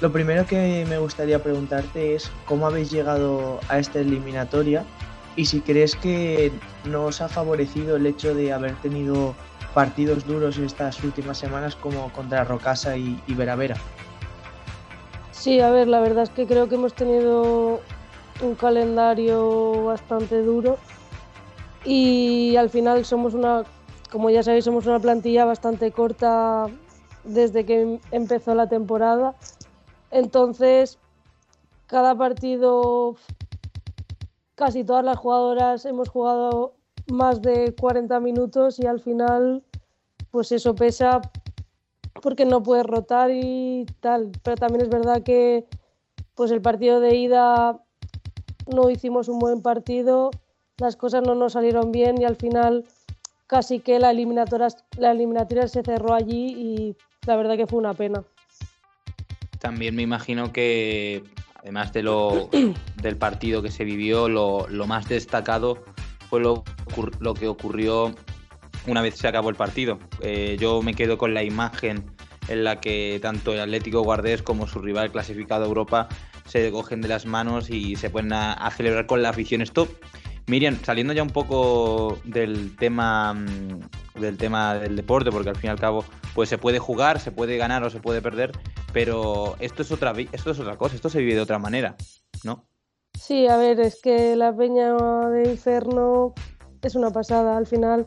Lo 0.00 0.10
primero 0.10 0.44
que 0.44 0.84
me 0.88 0.98
gustaría 0.98 1.40
preguntarte 1.40 2.16
es 2.16 2.32
cómo 2.46 2.66
habéis 2.66 2.90
llegado 2.90 3.60
a 3.68 3.78
esta 3.78 4.00
eliminatoria 4.00 4.84
y 5.36 5.46
si 5.46 5.60
crees 5.60 5.96
que 5.96 6.52
no 6.84 7.04
os 7.04 7.20
ha 7.20 7.28
favorecido 7.28 7.96
el 7.96 8.06
hecho 8.06 8.34
de 8.34 8.52
haber 8.52 8.74
tenido 8.76 9.34
partidos 9.74 10.26
duros 10.26 10.58
estas 10.58 11.02
últimas 11.02 11.38
semanas 11.38 11.74
como 11.76 12.12
contra 12.12 12.44
Rocasa 12.44 12.96
y, 12.96 13.20
y 13.26 13.34
Veravera. 13.34 13.76
Sí, 15.30 15.60
a 15.60 15.70
ver, 15.70 15.88
la 15.88 16.00
verdad 16.00 16.24
es 16.24 16.30
que 16.30 16.46
creo 16.46 16.68
que 16.68 16.74
hemos 16.74 16.94
tenido 16.94 17.80
un 18.42 18.54
calendario 18.54 19.84
bastante 19.84 20.42
duro 20.42 20.78
y 21.84 22.56
al 22.56 22.70
final 22.70 23.04
somos 23.04 23.34
una, 23.34 23.62
como 24.10 24.30
ya 24.30 24.42
sabéis, 24.42 24.64
somos 24.64 24.86
una 24.86 25.00
plantilla 25.00 25.44
bastante 25.44 25.90
corta 25.90 26.66
desde 27.24 27.64
que 27.64 27.98
empezó 28.10 28.54
la 28.54 28.68
temporada. 28.68 29.34
Entonces, 30.10 30.98
cada 31.86 32.14
partido, 32.14 33.16
casi 34.64 34.84
todas 34.84 35.04
las 35.04 35.18
jugadoras 35.18 35.84
hemos 35.86 36.08
jugado 36.08 36.76
más 37.10 37.42
de 37.42 37.74
40 37.74 38.20
minutos 38.20 38.78
y 38.78 38.86
al 38.86 39.00
final, 39.00 39.64
pues 40.30 40.52
eso 40.52 40.76
pesa 40.76 41.20
porque 42.22 42.44
no 42.44 42.62
puedes 42.62 42.86
rotar 42.86 43.32
y 43.32 43.86
tal. 43.98 44.30
Pero 44.44 44.56
también 44.56 44.82
es 44.82 44.88
verdad 44.88 45.24
que 45.24 45.66
pues 46.36 46.52
el 46.52 46.62
partido 46.62 47.00
de 47.00 47.16
ida 47.16 47.82
no 48.72 48.88
hicimos 48.88 49.28
un 49.28 49.40
buen 49.40 49.62
partido, 49.62 50.30
las 50.76 50.94
cosas 50.94 51.24
no 51.26 51.34
nos 51.34 51.54
salieron 51.54 51.90
bien 51.90 52.20
y 52.20 52.24
al 52.24 52.36
final 52.36 52.84
casi 53.48 53.80
que 53.80 53.98
la 53.98 54.12
eliminatoria, 54.12 54.68
la 54.96 55.10
eliminatoria 55.10 55.66
se 55.66 55.82
cerró 55.82 56.14
allí 56.14 56.54
y 56.56 56.96
la 57.26 57.34
verdad 57.34 57.56
que 57.56 57.66
fue 57.66 57.80
una 57.80 57.94
pena. 57.94 58.22
También 59.58 59.96
me 59.96 60.02
imagino 60.02 60.52
que, 60.52 61.24
además 61.62 61.92
de 61.92 62.02
lo, 62.02 62.50
del 63.02 63.16
partido 63.16 63.62
que 63.62 63.70
se 63.70 63.84
vivió, 63.84 64.28
lo, 64.28 64.86
más 64.86 65.08
destacado 65.08 65.82
fue 66.28 66.40
lo, 66.40 66.64
lo 67.20 67.34
que 67.34 67.48
ocurrió 67.48 68.14
una 68.86 69.00
vez 69.00 69.16
se 69.16 69.28
acabó 69.28 69.48
el 69.50 69.56
partido. 69.56 69.98
Eh, 70.20 70.56
yo 70.58 70.82
me 70.82 70.94
quedo 70.94 71.18
con 71.18 71.34
la 71.34 71.42
imagen 71.42 72.04
en 72.48 72.64
la 72.64 72.80
que 72.80 73.18
tanto 73.22 73.52
el 73.52 73.60
Atlético 73.60 74.02
Guardés 74.02 74.42
como 74.42 74.66
su 74.66 74.80
rival 74.80 75.12
clasificado 75.12 75.64
a 75.64 75.68
Europa 75.68 76.08
se 76.46 76.70
cogen 76.72 77.00
de 77.00 77.08
las 77.08 77.24
manos 77.24 77.70
y 77.70 77.94
se 77.96 78.10
ponen 78.10 78.32
a, 78.32 78.70
celebrar 78.70 79.06
con 79.06 79.22
la 79.22 79.28
afición. 79.28 79.62
Esto, 79.62 79.88
Miriam, 80.48 80.76
saliendo 80.82 81.12
ya 81.12 81.22
un 81.22 81.30
poco 81.30 82.18
del 82.24 82.74
tema 82.76 83.34
mm, 83.34 84.20
del 84.20 84.36
tema 84.36 84.74
del 84.74 84.96
deporte, 84.96 85.30
porque 85.30 85.50
al 85.50 85.56
fin 85.56 85.68
y 85.68 85.70
al 85.70 85.78
cabo, 85.78 86.04
pues 86.34 86.48
se 86.48 86.58
puede 86.58 86.78
jugar, 86.78 87.20
se 87.20 87.30
puede 87.30 87.56
ganar 87.56 87.82
o 87.84 87.90
se 87.90 88.00
puede 88.00 88.20
perder, 88.20 88.52
pero 88.92 89.56
esto 89.60 89.82
es 89.82 89.92
otra 89.92 90.12
esto 90.32 90.50
es 90.50 90.60
otra 90.60 90.76
cosa, 90.76 90.94
esto 90.94 91.08
se 91.08 91.20
vive 91.20 91.34
de 91.34 91.40
otra 91.40 91.58
manera, 91.58 91.96
¿no? 92.44 92.66
Sí, 93.18 93.46
a 93.46 93.56
ver, 93.56 93.80
es 93.80 94.00
que 94.00 94.36
la 94.36 94.54
peña 94.54 94.94
de 95.28 95.50
Inferno 95.50 96.34
es 96.82 96.94
una 96.94 97.10
pasada. 97.10 97.56
Al 97.56 97.66
final 97.66 98.06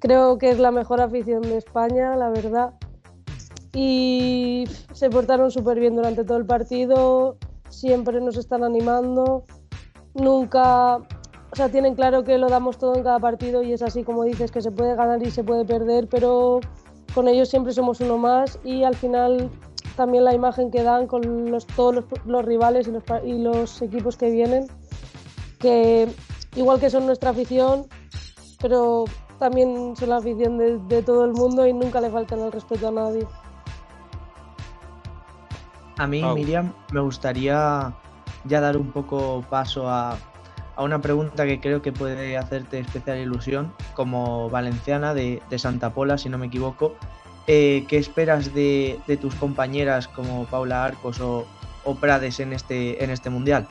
Creo 0.00 0.38
que 0.38 0.50
es 0.50 0.58
la 0.58 0.70
mejor 0.70 1.00
afición 1.00 1.42
de 1.42 1.56
España, 1.56 2.14
la 2.16 2.30
verdad. 2.30 2.74
Y 3.72 4.64
se 4.92 5.10
portaron 5.10 5.50
súper 5.50 5.80
bien 5.80 5.96
durante 5.96 6.24
todo 6.24 6.38
el 6.38 6.46
partido, 6.46 7.36
siempre 7.68 8.20
nos 8.20 8.36
están 8.36 8.64
animando, 8.64 9.44
nunca, 10.14 10.96
o 10.96 11.56
sea, 11.56 11.68
tienen 11.68 11.94
claro 11.94 12.24
que 12.24 12.38
lo 12.38 12.48
damos 12.48 12.78
todo 12.78 12.94
en 12.94 13.02
cada 13.02 13.18
partido 13.18 13.62
y 13.62 13.72
es 13.72 13.82
así 13.82 14.04
como 14.04 14.24
dices, 14.24 14.50
que 14.50 14.62
se 14.62 14.70
puede 14.70 14.94
ganar 14.94 15.22
y 15.22 15.30
se 15.30 15.44
puede 15.44 15.64
perder, 15.64 16.08
pero 16.08 16.60
con 17.14 17.28
ellos 17.28 17.48
siempre 17.48 17.72
somos 17.72 18.00
uno 18.00 18.18
más 18.18 18.58
y 18.64 18.84
al 18.84 18.94
final 18.94 19.50
también 19.96 20.24
la 20.24 20.34
imagen 20.34 20.70
que 20.70 20.82
dan 20.82 21.06
con 21.06 21.50
los, 21.50 21.66
todos 21.66 22.04
los, 22.24 22.44
rivales 22.44 22.86
y 22.88 22.92
los, 22.92 23.02
y 23.24 23.38
los 23.38 23.82
equipos 23.82 24.16
que 24.16 24.30
vienen, 24.30 24.66
que 25.58 26.08
igual 26.54 26.78
que 26.78 26.90
son 26.90 27.06
nuestra 27.06 27.30
afición, 27.30 27.86
pero 28.60 29.04
también 29.38 29.94
son 29.96 30.10
la 30.10 30.16
afición 30.16 30.58
de, 30.88 31.02
todo 31.02 31.24
el 31.24 31.32
mundo 31.32 31.66
y 31.66 31.72
nunca 31.72 32.00
le 32.00 32.10
faltan 32.10 32.40
el 32.40 32.52
respeto 32.52 32.88
a 32.88 32.92
nadie. 32.92 33.26
A 35.98 36.06
mí, 36.06 36.22
Miriam, 36.22 36.72
me 36.92 37.00
gustaría 37.00 37.92
ya 38.44 38.60
dar 38.60 38.76
un 38.76 38.92
poco 38.92 39.44
paso 39.50 39.88
a, 39.88 40.16
una 40.84 41.00
pregunta 41.00 41.44
que 41.44 41.60
creo 41.60 41.82
que 41.82 41.92
puede 41.92 42.36
hacerte 42.36 42.78
especial 42.78 43.18
ilusión, 43.18 43.72
como 43.94 44.48
valenciana 44.50 45.14
de, 45.14 45.40
Santa 45.56 45.92
Pola, 45.92 46.18
si 46.18 46.28
no 46.28 46.38
me 46.38 46.46
equivoco. 46.46 46.94
Eh, 47.46 47.84
¿Qué 47.88 47.98
esperas 47.98 48.54
de, 48.54 49.00
tus 49.20 49.34
compañeras 49.34 50.06
como 50.08 50.44
Paula 50.46 50.84
Arcos 50.84 51.20
o, 51.20 51.46
o 51.84 51.94
Prades 51.94 52.40
en 52.40 52.52
este, 52.52 53.02
en 53.02 53.10
este 53.10 53.30
mundial? 53.30 53.66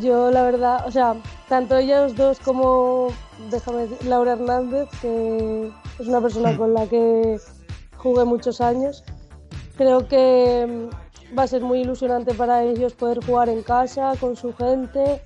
Yo 0.00 0.30
la 0.30 0.42
verdad, 0.42 0.86
o 0.86 0.90
sea, 0.90 1.14
tanto 1.48 1.76
ellos 1.76 2.16
dos 2.16 2.38
como, 2.40 3.08
déjame 3.50 3.86
decir, 3.86 4.06
Laura 4.06 4.32
Hernández, 4.32 4.88
que 5.02 5.70
es 5.98 6.06
una 6.06 6.20
persona 6.20 6.56
con 6.56 6.72
la 6.72 6.86
que 6.86 7.38
jugué 7.96 8.24
muchos 8.24 8.60
años, 8.60 9.04
creo 9.76 10.08
que 10.08 10.88
va 11.36 11.44
a 11.44 11.46
ser 11.46 11.62
muy 11.62 11.80
ilusionante 11.80 12.34
para 12.34 12.62
ellos 12.62 12.94
poder 12.94 13.24
jugar 13.24 13.48
en 13.48 13.62
casa 13.62 14.12
con 14.20 14.36
su 14.36 14.54
gente. 14.54 15.22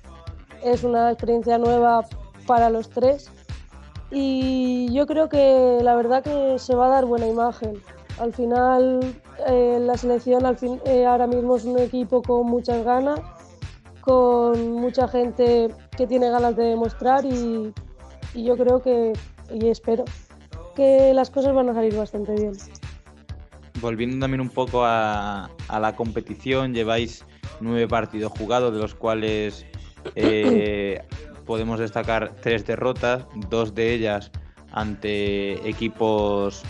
Es 0.63 0.83
una 0.83 1.11
experiencia 1.11 1.57
nueva 1.57 2.05
para 2.47 2.69
los 2.69 2.89
tres 2.89 3.31
y 4.11 4.91
yo 4.91 5.05
creo 5.05 5.29
que 5.29 5.79
la 5.81 5.95
verdad 5.95 6.23
que 6.23 6.57
se 6.59 6.75
va 6.75 6.87
a 6.87 6.89
dar 6.89 7.05
buena 7.05 7.27
imagen. 7.27 7.81
Al 8.19 8.33
final, 8.33 9.15
eh, 9.47 9.77
la 9.81 9.95
selección 9.97 10.43
eh, 10.85 11.05
ahora 11.05 11.27
mismo 11.27 11.55
es 11.55 11.65
un 11.65 11.79
equipo 11.79 12.21
con 12.21 12.47
muchas 12.47 12.83
ganas 12.83 13.19
con 14.01 14.71
mucha 14.71 15.07
gente 15.07 15.67
que 15.95 16.07
tiene 16.07 16.29
ganas 16.29 16.55
de 16.55 16.63
demostrar 16.63 17.25
y, 17.25 17.73
yo 18.33 18.57
creo 18.57 18.81
que, 18.81 19.13
y 19.53 19.67
espero, 19.67 20.05
que 20.75 21.13
las 21.13 21.29
cosas 21.29 21.53
van 21.53 21.69
a 21.69 21.73
salir 21.73 21.95
bastante 21.95 22.33
bien. 22.33 22.53
Volviendo 23.81 24.19
también 24.19 24.41
un 24.41 24.49
poco 24.49 24.83
a, 24.85 25.49
la 25.69 25.95
competición, 25.95 26.73
lleváis 26.73 27.25
nueve 27.59 27.87
partidos 27.87 28.31
jugados, 28.37 28.73
de 28.73 28.79
los 28.79 28.95
cuales 28.95 29.65
eh, 30.15 31.01
podemos 31.45 31.79
destacar 31.79 32.35
tres 32.41 32.65
derrotas, 32.65 33.25
dos 33.49 33.73
de 33.75 33.93
ellas 33.93 34.31
ante 34.71 35.67
equipos 35.67 36.63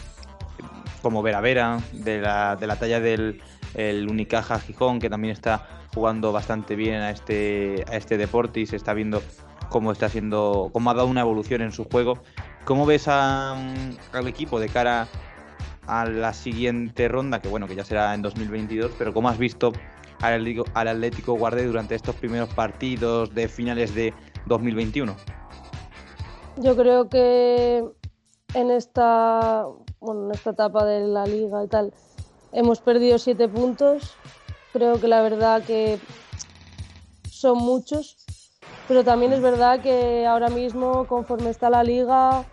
como 1.02 1.22
Vera 1.22 1.42
Vera, 1.42 1.80
de 1.94 2.22
la, 2.22 2.56
de 2.56 2.68
la 2.68 2.78
talla 2.78 3.00
del 3.00 3.42
el 3.74 4.10
Unicaja 4.10 4.60
Gijón, 4.60 5.00
que 5.00 5.10
también 5.10 5.32
está 5.32 5.68
jugando 5.94 6.32
bastante 6.32 6.76
bien 6.76 7.02
a 7.02 7.12
este, 7.12 7.84
a 7.88 7.96
este 7.96 8.18
deporte 8.18 8.60
y 8.60 8.66
se 8.66 8.76
está 8.76 8.94
viendo 8.94 9.22
cómo 9.70 9.92
está 9.92 10.08
haciendo, 10.08 10.70
cómo 10.74 10.90
ha 10.90 10.94
dado 10.94 11.08
una 11.08 11.22
evolución 11.22 11.62
en 11.62 11.72
su 11.72 11.86
juego. 11.86 12.20
¿Cómo 12.66 12.86
ves 12.86 13.08
al 13.08 14.28
equipo 14.28 14.60
de 14.60 14.70
cara 14.70 15.08
a 15.90 16.06
la 16.06 16.34
siguiente 16.34 17.08
ronda, 17.08 17.42
que 17.42 17.50
bueno, 17.50 17.68
que 17.68 17.76
ya 17.76 17.84
será 17.84 18.14
en 18.14 18.22
2022, 18.22 18.92
pero 18.98 19.14
cómo 19.14 19.28
has 19.28 19.38
visto 19.38 19.74
al 20.22 20.34
Atlético, 20.36 20.66
al 20.74 20.88
Atlético 20.88 21.34
Guardé 21.34 21.66
durante 21.66 21.96
estos 21.96 22.16
primeros 22.16 22.50
partidos 22.54 23.34
de 23.34 23.48
finales 23.48 23.96
de 23.96 24.14
2021? 24.46 25.16
Yo 26.58 26.76
creo 26.76 27.10
que 27.10 27.84
en 28.54 28.72
esta, 28.72 29.66
bueno, 30.00 30.26
en 30.26 30.32
esta 30.32 30.52
etapa 30.52 30.86
de 30.86 31.08
la 31.08 31.26
liga 31.26 31.64
y 31.64 31.68
tal, 31.68 31.94
hemos 32.52 32.80
perdido 32.82 33.18
siete 33.18 33.48
puntos. 33.48 34.16
Creo 34.74 35.00
que 35.00 35.08
la 35.08 35.22
verdad 35.22 35.64
que 35.64 35.98
son 37.30 37.58
muchos, 37.58 38.18
pero 38.88 39.04
también 39.04 39.34
es 39.34 39.42
verdad 39.42 39.82
que 39.82 40.28
ahora 40.28 40.50
mismo, 40.50 41.08
conforme 41.08 41.50
está 41.50 41.70
la 41.70 41.84
liga, 41.84 42.44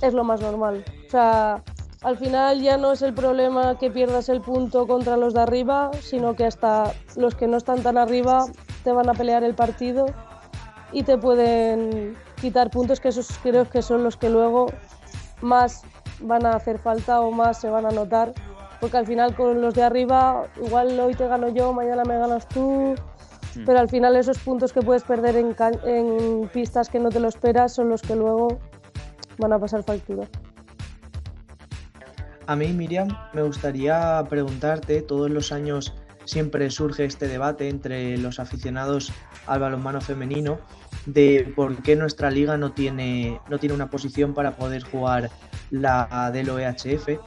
es 0.00 0.14
lo 0.14 0.22
más 0.22 0.40
normal. 0.40 0.84
O 1.06 1.10
sea, 1.10 1.62
al 2.04 2.18
final 2.18 2.60
ya 2.60 2.76
no 2.76 2.92
es 2.92 3.00
el 3.00 3.14
problema 3.14 3.78
que 3.78 3.90
pierdas 3.90 4.28
el 4.28 4.42
punto 4.42 4.86
contra 4.86 5.16
los 5.16 5.32
de 5.32 5.40
arriba, 5.40 5.90
sino 6.00 6.36
que 6.36 6.44
hasta 6.44 6.92
los 7.16 7.34
que 7.34 7.46
no 7.46 7.56
están 7.56 7.82
tan 7.82 7.96
arriba 7.96 8.44
te 8.84 8.92
van 8.92 9.08
a 9.08 9.14
pelear 9.14 9.42
el 9.42 9.54
partido 9.54 10.06
y 10.92 11.02
te 11.02 11.16
pueden 11.16 12.14
quitar 12.40 12.70
puntos 12.70 13.00
que 13.00 13.08
esos 13.08 13.28
creo 13.42 13.68
que 13.68 13.80
son 13.80 14.04
los 14.04 14.18
que 14.18 14.28
luego 14.28 14.66
más 15.40 15.82
van 16.20 16.44
a 16.44 16.50
hacer 16.50 16.78
falta 16.78 17.22
o 17.22 17.30
más 17.30 17.60
se 17.60 17.70
van 17.70 17.86
a 17.86 17.90
notar 17.90 18.34
porque 18.80 18.98
al 18.98 19.06
final 19.06 19.34
con 19.34 19.62
los 19.62 19.72
de 19.72 19.82
arriba 19.82 20.46
igual 20.62 21.00
hoy 21.00 21.14
te 21.14 21.26
gano 21.26 21.48
yo, 21.48 21.72
mañana 21.72 22.04
me 22.04 22.18
ganas 22.18 22.46
tú, 22.48 22.94
hmm. 23.56 23.64
pero 23.64 23.78
al 23.78 23.88
final 23.88 24.14
esos 24.14 24.38
puntos 24.40 24.74
que 24.74 24.82
puedes 24.82 25.04
perder 25.04 25.36
en, 25.36 25.56
en 25.86 26.50
pistas 26.52 26.90
que 26.90 26.98
no 26.98 27.08
te 27.08 27.18
lo 27.18 27.28
esperas 27.28 27.72
son 27.72 27.88
los 27.88 28.02
que 28.02 28.14
luego 28.14 28.58
van 29.38 29.54
a 29.54 29.58
pasar 29.58 29.82
factura. 29.82 30.28
A 32.46 32.56
mí, 32.56 32.68
Miriam, 32.68 33.08
me 33.32 33.42
gustaría 33.42 34.22
preguntarte, 34.28 35.00
todos 35.00 35.30
los 35.30 35.50
años 35.50 35.94
siempre 36.26 36.70
surge 36.70 37.04
este 37.04 37.26
debate 37.26 37.68
entre 37.68 38.18
los 38.18 38.38
aficionados 38.38 39.12
al 39.46 39.60
balonmano 39.60 40.00
femenino 40.00 40.58
de 41.06 41.52
por 41.56 41.82
qué 41.82 41.96
nuestra 41.96 42.30
liga 42.30 42.56
no 42.56 42.72
tiene, 42.72 43.40
no 43.48 43.58
tiene 43.58 43.74
una 43.74 43.90
posición 43.90 44.34
para 44.34 44.56
poder 44.56 44.82
jugar 44.82 45.30
la 45.70 46.30
del 46.32 46.50
OEHF. 46.50 47.18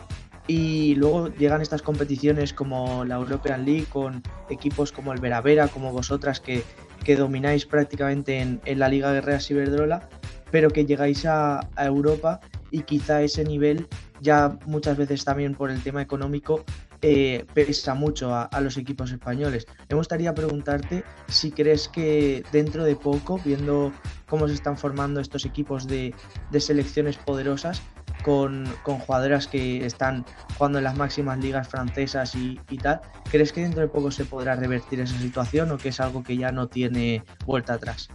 Y 0.47 0.95
luego 0.95 1.27
llegan 1.29 1.61
estas 1.61 1.81
competiciones 1.81 2.53
como 2.53 3.03
la 3.03 3.15
European 3.15 3.65
League 3.65 3.85
con 3.85 4.23
equipos 4.49 4.91
como 4.91 5.13
el 5.13 5.19
Vera 5.19 5.41
Vera, 5.41 5.67
como 5.67 5.91
vosotras 5.91 6.39
que, 6.39 6.63
que 7.03 7.15
domináis 7.15 7.65
prácticamente 7.65 8.39
en, 8.39 8.61
en, 8.65 8.79
la 8.79 8.87
Liga 8.87 9.11
Guerrera 9.11 9.41
Ciberdrola, 9.41 10.07
pero 10.49 10.69
que 10.69 10.85
llegáis 10.85 11.25
a, 11.25 11.59
a 11.75 11.85
Europa 11.85 12.39
y 12.71 12.83
quizá 12.83 13.21
ese 13.21 13.43
nivel 13.43 13.87
ya 14.21 14.57
muchas 14.65 14.97
veces 14.97 15.23
también 15.23 15.55
por 15.55 15.71
el 15.71 15.81
tema 15.81 16.01
económico 16.01 16.65
eh, 17.03 17.45
pesa 17.53 17.93
mucho 17.93 18.33
a, 18.33 18.49
los 18.59 18.75
equipos 18.77 19.11
españoles. 19.11 19.67
Me 19.87 19.95
gustaría 19.95 20.33
preguntarte 20.33 21.03
si 21.27 21.51
crees 21.51 21.87
que 21.87 22.43
dentro 22.51 22.83
de 22.83 22.95
poco, 22.95 23.39
viendo 23.43 23.91
cómo 24.27 24.47
se 24.47 24.55
están 24.55 24.77
formando 24.77 25.19
estos 25.19 25.45
equipos 25.45 25.85
de, 25.87 26.15
selecciones 26.57 27.17
poderosas, 27.17 27.83
con, 28.23 28.65
jugadoras 28.83 29.47
que 29.47 29.85
están 29.85 30.25
jugando 30.57 30.79
en 30.79 30.85
las 30.85 30.97
máximas 30.97 31.37
ligas 31.37 31.67
francesas 31.67 32.33
y, 32.33 32.57
tal, 32.81 33.01
¿crees 33.29 33.53
que 33.53 33.61
dentro 33.61 33.81
de 33.81 33.87
poco 33.89 34.09
se 34.09 34.25
podrá 34.25 34.55
revertir 34.55 34.99
esa 34.99 35.17
situación 35.19 35.71
o 35.71 35.77
que 35.77 35.89
es 35.89 35.99
algo 35.99 36.23
que 36.23 36.35
ya 36.35 36.51
no 36.51 36.67
tiene 36.67 37.23
vuelta 37.45 37.73
atrás? 37.73 38.09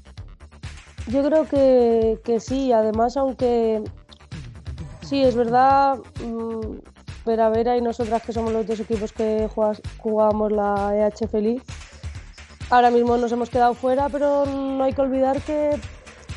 Yo 1.06 1.24
creo 1.24 1.46
que, 1.46 2.20
que 2.24 2.40
sí, 2.40 2.72
además 2.72 3.16
aunque 3.16 3.82
sí, 5.02 5.22
es 5.22 5.34
verdad, 5.34 5.98
mm, 6.24 6.78
Vera 7.24 7.48
Vera 7.50 7.76
y 7.76 7.80
nosotras 7.80 8.22
que 8.22 8.32
somos 8.32 8.52
los 8.52 8.66
dos 8.66 8.80
equipos 8.80 9.12
que 9.12 9.48
jugamos 9.98 10.52
la 10.52 10.92
EH 10.96 11.28
Feliz. 11.28 11.62
Ahora 12.70 12.90
mismo 12.90 13.16
nos 13.16 13.30
hemos 13.32 13.50
quedado 13.50 13.74
fuera, 13.74 14.08
pero 14.08 14.46
no 14.46 14.82
hay 14.82 14.92
que 14.92 15.02
olvidar 15.02 15.40
que 15.42 15.78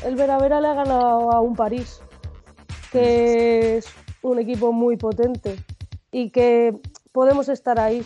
el 0.04 0.16
Vera 0.16 0.38
Vera 0.38 0.60
le 0.60 0.68
ha 0.68 0.74
ganado 0.74 1.32
a 1.32 1.40
un 1.40 1.56
París, 1.56 2.00
que 2.92 3.78
es 3.78 3.86
un 4.22 4.38
equipo 4.38 4.72
muy 4.72 4.96
potente 4.96 5.56
y 6.12 6.30
que 6.30 6.78
podemos 7.12 7.48
estar 7.48 7.80
ahí. 7.80 8.04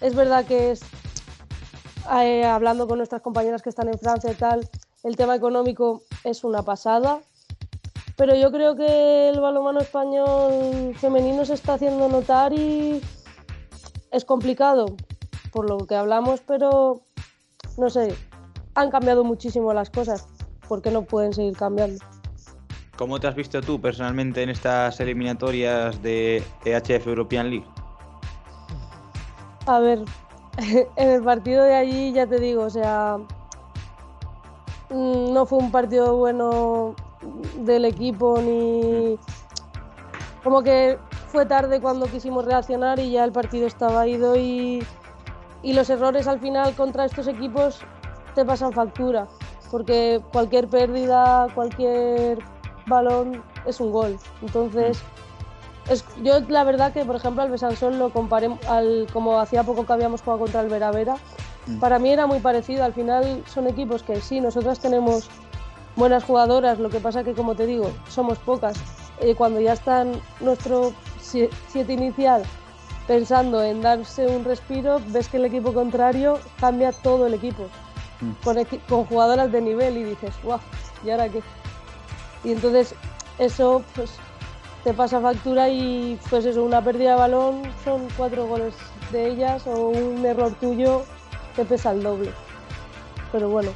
Es 0.00 0.14
verdad 0.14 0.44
que 0.44 0.74
eh, 2.12 2.44
hablando 2.44 2.86
con 2.86 2.98
nuestras 2.98 3.22
compañeras 3.22 3.62
que 3.62 3.70
están 3.70 3.88
en 3.88 3.98
Francia 3.98 4.30
y 4.30 4.34
tal, 4.34 4.68
el 5.02 5.16
tema 5.16 5.34
económico 5.34 6.02
es 6.24 6.44
una 6.44 6.62
pasada, 6.62 7.20
pero 8.20 8.34
yo 8.34 8.52
creo 8.52 8.76
que 8.76 9.30
el 9.30 9.40
balonmano 9.40 9.80
español 9.80 10.94
femenino 10.94 11.46
se 11.46 11.54
está 11.54 11.72
haciendo 11.72 12.06
notar 12.06 12.52
y 12.52 13.00
es 14.10 14.26
complicado 14.26 14.94
por 15.50 15.66
lo 15.66 15.78
que 15.86 15.94
hablamos, 15.94 16.42
pero 16.46 17.00
no 17.78 17.88
sé, 17.88 18.14
han 18.74 18.90
cambiado 18.90 19.24
muchísimo 19.24 19.72
las 19.72 19.88
cosas. 19.88 20.28
¿Por 20.68 20.82
qué 20.82 20.90
no 20.90 21.00
pueden 21.00 21.32
seguir 21.32 21.56
cambiando? 21.56 22.04
¿Cómo 22.98 23.18
te 23.18 23.26
has 23.26 23.34
visto 23.34 23.62
tú 23.62 23.80
personalmente 23.80 24.42
en 24.42 24.50
estas 24.50 25.00
eliminatorias 25.00 26.02
de 26.02 26.44
EHF 26.66 27.06
European 27.06 27.48
League? 27.48 27.66
A 29.64 29.78
ver, 29.78 30.04
en 30.96 31.08
el 31.08 31.22
partido 31.22 31.64
de 31.64 31.74
allí 31.74 32.12
ya 32.12 32.26
te 32.26 32.38
digo, 32.38 32.64
o 32.64 32.70
sea, 32.70 33.16
mm, 34.90 35.32
no 35.32 35.46
fue 35.46 35.56
un 35.56 35.70
partido 35.70 36.18
bueno 36.18 36.94
del 37.58 37.84
equipo 37.84 38.40
ni... 38.40 39.18
Como 40.42 40.62
que 40.62 40.98
fue 41.28 41.46
tarde 41.46 41.80
cuando 41.80 42.06
quisimos 42.06 42.44
reaccionar 42.44 42.98
y 42.98 43.10
ya 43.12 43.24
el 43.24 43.32
partido 43.32 43.66
estaba 43.66 44.06
ido 44.06 44.36
y, 44.36 44.82
y 45.62 45.72
los 45.74 45.90
errores 45.90 46.26
al 46.26 46.40
final 46.40 46.74
contra 46.74 47.04
estos 47.04 47.28
equipos 47.28 47.80
te 48.34 48.44
pasan 48.44 48.72
factura, 48.72 49.28
porque 49.70 50.20
cualquier 50.32 50.68
pérdida, 50.68 51.46
cualquier 51.54 52.38
balón 52.86 53.42
es 53.66 53.80
un 53.80 53.92
gol. 53.92 54.18
Entonces, 54.42 55.02
es, 55.88 56.04
yo 56.22 56.40
la 56.48 56.64
verdad 56.64 56.92
que, 56.92 57.04
por 57.04 57.16
ejemplo, 57.16 57.42
al 57.42 57.50
Besansol 57.50 57.98
lo 57.98 58.10
comparé 58.10 58.48
al, 58.68 59.06
como 59.12 59.38
hacía 59.40 59.62
poco 59.62 59.84
que 59.84 59.92
habíamos 59.92 60.22
jugado 60.22 60.40
contra 60.40 60.60
el 60.60 60.68
Vera 60.68 60.90
Vera. 60.90 61.16
Mm. 61.66 61.78
Para 61.78 61.98
mí 61.98 62.10
era 62.10 62.26
muy 62.26 62.40
parecido. 62.40 62.84
Al 62.84 62.92
final 62.92 63.42
son 63.46 63.66
equipos 63.66 64.02
que 64.02 64.20
sí, 64.20 64.40
nosotras 64.40 64.80
tenemos 64.80 65.28
buenas 65.96 66.24
jugadoras, 66.24 66.78
lo 66.78 66.90
que 66.90 67.00
pasa 67.00 67.24
que, 67.24 67.34
como 67.34 67.54
te 67.54 67.66
digo, 67.66 67.90
somos 68.08 68.38
pocas. 68.38 68.76
Eh, 69.20 69.34
cuando 69.34 69.60
ya 69.60 69.74
están 69.74 70.12
nuestro 70.40 70.92
siete 71.20 71.92
inicial 71.92 72.42
pensando 73.06 73.62
en 73.62 73.82
darse 73.82 74.26
un 74.26 74.44
respiro, 74.44 75.00
ves 75.08 75.28
que 75.28 75.36
el 75.36 75.44
equipo 75.44 75.74
contrario 75.74 76.38
cambia 76.58 76.92
todo 76.92 77.26
el 77.26 77.34
equipo, 77.34 77.64
mm. 78.20 78.32
con, 78.44 78.56
con, 78.88 79.04
jugadoras 79.04 79.50
de 79.52 79.60
nivel 79.60 79.96
y 79.96 80.04
dices, 80.04 80.32
guau, 80.42 80.60
¿y 81.04 81.10
ahora 81.10 81.28
qué? 81.28 81.42
Y 82.44 82.52
entonces 82.52 82.94
eso 83.38 83.82
pues 83.94 84.12
te 84.84 84.94
pasa 84.94 85.20
factura 85.20 85.68
y 85.68 86.18
pues 86.30 86.46
eso, 86.46 86.64
una 86.64 86.82
pérdida 86.82 87.10
de 87.10 87.16
balón 87.16 87.62
son 87.84 88.08
cuatro 88.16 88.46
goles 88.46 88.74
de 89.12 89.28
ellas 89.28 89.66
o 89.66 89.88
un 89.88 90.24
error 90.24 90.52
tuyo 90.60 91.02
te 91.56 91.64
pesa 91.64 91.92
el 91.92 92.02
doble. 92.02 92.32
Pero 93.32 93.48
bueno, 93.48 93.70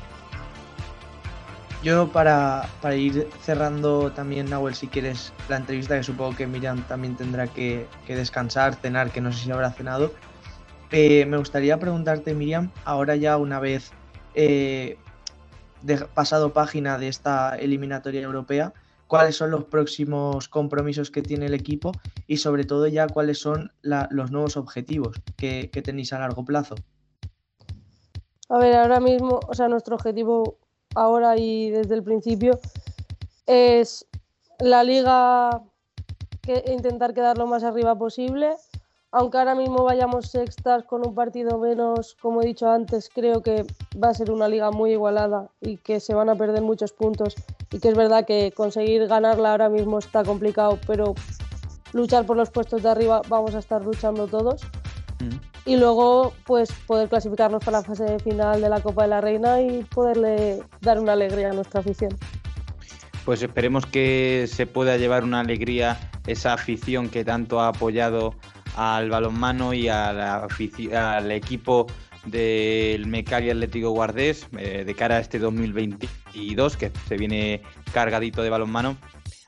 yo 1.85 2.09
para, 2.09 2.67
ir 2.97 3.29
cerrando 3.43 4.11
también, 4.11 4.49
Nahuel, 4.49 4.75
si 4.75 4.89
quieres 4.89 5.35
la 5.51 5.59
entrevista, 5.59 5.97
que 5.97 6.03
supongo 6.03 6.35
que 6.35 6.47
Miriam 6.47 6.83
también 6.89 7.15
tendrá 7.15 7.47
que, 7.47 7.87
descansar, 8.09 8.75
cenar, 8.77 9.11
que 9.11 9.21
no 9.21 9.31
sé 9.31 9.45
si 9.45 9.51
habrá 9.51 9.71
cenado, 9.71 10.11
eh, 10.91 11.27
me 11.27 11.37
gustaría 11.37 11.79
preguntarte, 11.79 12.35
Miriam, 12.35 12.71
ahora 12.87 13.17
ya 13.17 13.37
una 13.37 13.61
vez 13.61 13.93
eh, 14.35 14.97
pasado 16.15 16.55
página 16.55 16.97
de 16.97 17.09
esta 17.09 17.55
eliminatoria 17.57 18.23
europea, 18.23 18.73
cuáles 19.07 19.37
son 19.37 19.51
los 19.51 19.65
próximos 19.65 20.49
compromisos 20.49 21.11
que 21.11 21.21
tiene 21.21 21.47
el 21.47 21.55
equipo 21.55 21.93
y 22.27 22.39
sobre 22.39 22.65
todo 22.65 22.87
ya 22.87 23.09
cuáles 23.09 23.39
son 23.39 23.73
los 23.83 24.31
nuevos 24.31 24.57
objetivos 24.57 25.21
que, 25.37 25.69
que 25.71 25.83
tenéis 25.83 26.15
a 26.15 26.19
largo 26.19 26.47
plazo. 26.47 26.77
A 28.49 28.59
ver, 28.59 28.75
ahora 28.75 29.01
mismo, 29.01 29.41
o 29.47 29.55
sea, 29.55 29.69
nuestro 29.69 29.97
objetivo 29.97 30.59
ahora 30.95 31.37
y 31.37 31.71
desde 31.71 31.95
el 31.95 32.03
principio 32.03 32.59
es 33.47 34.07
la 34.59 34.85
liga 34.85 35.63
que 36.43 36.65
intentar 36.69 37.15
quedar 37.15 37.39
lo 37.39 37.47
más 37.47 37.65
arriba 37.65 37.97
posible. 37.97 38.55
aunque 39.17 39.39
ahora 39.39 39.55
mismo 39.55 39.85
vayamos 39.85 40.27
sextas 40.27 40.83
con 40.85 41.07
un 41.07 41.15
partido 41.15 41.57
menos, 41.59 42.17
como 42.21 42.43
he 42.43 42.47
dicho 42.47 42.69
antes, 42.69 43.09
creo 43.15 43.43
que 43.43 43.65
va 44.03 44.09
a 44.09 44.15
ser 44.15 44.33
una 44.33 44.49
liga 44.49 44.73
muy 44.73 44.91
igualada 44.91 45.51
y 45.61 45.77
que 45.77 46.01
se 46.01 46.15
van 46.15 46.29
a 46.29 46.35
perder 46.35 46.63
muchos 46.63 46.93
puntos. 46.93 47.37
Y 47.71 47.79
que 47.79 47.91
es 47.91 47.97
verdad 47.97 48.27
que 48.27 48.51
conseguir 48.51 49.07
ganarla 49.07 49.53
ahora 49.53 49.69
mismo 49.69 50.01
está 50.01 50.25
complicado, 50.25 50.81
pero 50.89 51.15
luchar 51.93 52.27
por 52.27 52.37
los 52.37 52.51
puestos 52.51 52.83
de 52.83 52.89
arriba 52.89 53.23
vamos 53.29 53.55
a 53.55 53.61
estar 53.61 53.85
luchando 53.85 54.27
todos. 54.27 54.63
Y 55.67 55.77
luego, 55.77 56.35
pues 56.45 56.71
poder 56.87 57.09
clasificarnos 57.09 57.65
para 57.65 57.79
la 57.79 57.85
fase 57.85 58.19
final 58.19 58.61
de 58.61 58.69
la 58.69 58.81
Copa 58.81 59.03
de 59.03 59.09
la 59.09 59.21
Reina 59.21 59.61
y 59.63 59.83
poderle 59.85 60.63
dar 60.81 61.01
una 61.01 61.13
alegría 61.13 61.51
a 61.51 61.53
nuestra 61.55 61.81
afición. 61.81 62.15
Pues 63.25 63.43
esperemos 63.43 63.87
que 63.87 64.47
se 64.47 64.67
pueda 64.67 64.99
llevar 64.99 65.25
una 65.25 65.41
alegría 65.41 65.99
esa 66.27 66.53
afición 66.53 67.09
que 67.09 67.25
tanto 67.25 67.61
ha 67.61 67.69
apoyado 67.69 68.35
al 68.77 69.09
balonmano 69.09 69.73
y 69.73 69.89
al 69.89 71.31
equipo 71.31 71.87
del 72.27 73.07
Mecari 73.07 73.51
Atlético 73.51 73.91
Guardés 73.91 74.47
eh, 74.59 74.85
de 74.85 74.95
cara 74.95 75.17
a 75.17 75.21
este 75.21 75.39
2022 75.39 76.77
que 76.77 76.91
se 77.07 77.17
viene 77.17 77.63
cargadito 77.93 78.43
de 78.43 78.51
balonmano. 78.51 78.97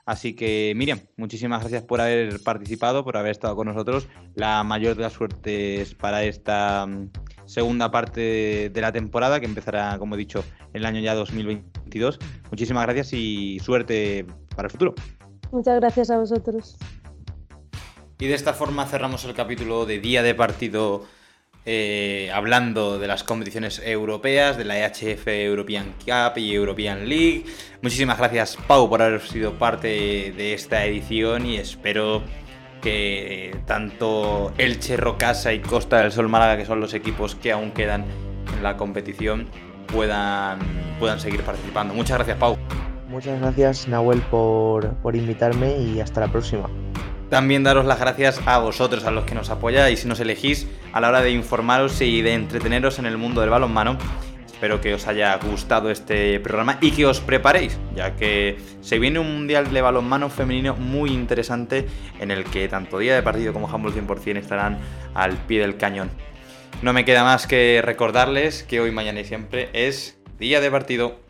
Así 0.06 0.34
que 0.34 0.72
Miriam, 0.76 1.00
muchísimas 1.16 1.60
gracias 1.60 1.82
por 1.82 2.00
haber 2.00 2.40
participado, 2.40 3.04
por 3.04 3.16
haber 3.16 3.32
estado 3.32 3.56
con 3.56 3.66
nosotros. 3.66 4.06
La 4.36 4.62
mayor 4.62 4.94
de 4.94 5.02
las 5.02 5.12
suertes 5.12 5.96
para 5.96 6.22
esta 6.22 6.86
mm, 6.86 7.10
segunda 7.44 7.90
parte 7.90 8.70
de 8.70 8.80
la 8.80 8.92
temporada 8.92 9.40
que 9.40 9.46
empezará, 9.46 9.98
como 9.98 10.14
he 10.14 10.18
dicho, 10.18 10.44
el 10.72 10.86
año 10.86 11.00
ya 11.00 11.16
2022. 11.16 12.20
Muchísimas 12.52 12.84
gracias 12.84 13.12
y 13.14 13.58
suerte 13.58 14.24
para 14.54 14.66
el 14.66 14.70
futuro. 14.70 14.94
Muchas 15.50 15.80
gracias 15.80 16.08
a 16.10 16.18
vosotros. 16.18 16.76
Y 18.20 18.28
de 18.28 18.34
esta 18.34 18.54
forma 18.54 18.86
cerramos 18.86 19.24
el 19.24 19.34
capítulo 19.34 19.86
de 19.86 19.98
día 19.98 20.22
de 20.22 20.36
partido 20.36 21.04
eh, 21.68 22.30
hablando 22.32 23.00
de 23.00 23.08
las 23.08 23.24
competiciones 23.24 23.82
europeas, 23.84 24.56
de 24.56 24.64
la 24.64 24.78
EHF 24.78 25.26
European 25.26 25.94
Cup 25.98 26.38
y 26.38 26.54
European 26.54 27.08
League. 27.08 27.44
Muchísimas 27.82 28.18
gracias 28.18 28.56
Pau 28.68 28.88
por 28.88 29.02
haber 29.02 29.20
sido 29.20 29.54
parte 29.54 30.32
de 30.36 30.54
esta 30.54 30.84
edición 30.84 31.44
y 31.44 31.56
espero 31.56 32.22
que 32.80 33.56
tanto 33.66 34.52
Elche, 34.58 34.96
Rocasa 34.96 35.52
y 35.52 35.58
Costa 35.58 35.98
del 36.02 36.12
Sol 36.12 36.28
Málaga, 36.28 36.56
que 36.56 36.66
son 36.66 36.78
los 36.78 36.94
equipos 36.94 37.34
que 37.34 37.50
aún 37.50 37.72
quedan 37.72 38.04
en 38.54 38.62
la 38.62 38.76
competición, 38.76 39.48
puedan, 39.88 40.60
puedan 41.00 41.18
seguir 41.18 41.42
participando. 41.42 41.94
Muchas 41.94 42.18
gracias 42.18 42.38
Pau. 42.38 42.56
Muchas 43.08 43.40
gracias 43.40 43.88
Nahuel 43.88 44.20
por, 44.30 44.94
por 44.98 45.16
invitarme 45.16 45.76
y 45.78 46.00
hasta 46.00 46.20
la 46.20 46.28
próxima. 46.28 46.70
También 47.30 47.64
daros 47.64 47.86
las 47.86 47.98
gracias 47.98 48.40
a 48.46 48.58
vosotros, 48.58 49.04
a 49.04 49.10
los 49.10 49.24
que 49.24 49.34
nos 49.34 49.50
apoyáis 49.50 50.04
y 50.04 50.08
nos 50.08 50.20
elegís 50.20 50.68
a 50.92 51.00
la 51.00 51.08
hora 51.08 51.22
de 51.22 51.32
informaros 51.32 52.00
y 52.00 52.22
de 52.22 52.34
entreteneros 52.34 52.98
en 53.00 53.06
el 53.06 53.18
mundo 53.18 53.40
del 53.40 53.50
balonmano. 53.50 53.98
Espero 54.46 54.80
que 54.80 54.94
os 54.94 55.06
haya 55.06 55.36
gustado 55.36 55.90
este 55.90 56.40
programa 56.40 56.78
y 56.80 56.92
que 56.92 57.04
os 57.04 57.20
preparéis, 57.20 57.78
ya 57.94 58.16
que 58.16 58.56
se 58.80 58.98
viene 58.98 59.18
un 59.18 59.30
mundial 59.30 59.70
de 59.70 59.82
balonmano 59.82 60.30
femenino 60.30 60.74
muy 60.76 61.10
interesante 61.10 61.86
en 62.20 62.30
el 62.30 62.44
que 62.44 62.66
tanto 62.68 62.98
día 62.98 63.14
de 63.14 63.22
partido 63.22 63.52
como 63.52 63.66
Humble 63.66 63.92
100% 63.92 64.38
estarán 64.38 64.78
al 65.12 65.32
pie 65.32 65.60
del 65.60 65.76
cañón. 65.76 66.10
No 66.80 66.92
me 66.92 67.04
queda 67.04 67.24
más 67.24 67.46
que 67.46 67.82
recordarles 67.84 68.62
que 68.62 68.80
hoy, 68.80 68.92
mañana 68.92 69.20
y 69.20 69.24
siempre 69.24 69.68
es 69.72 70.16
día 70.38 70.60
de 70.60 70.70
partido. 70.70 71.25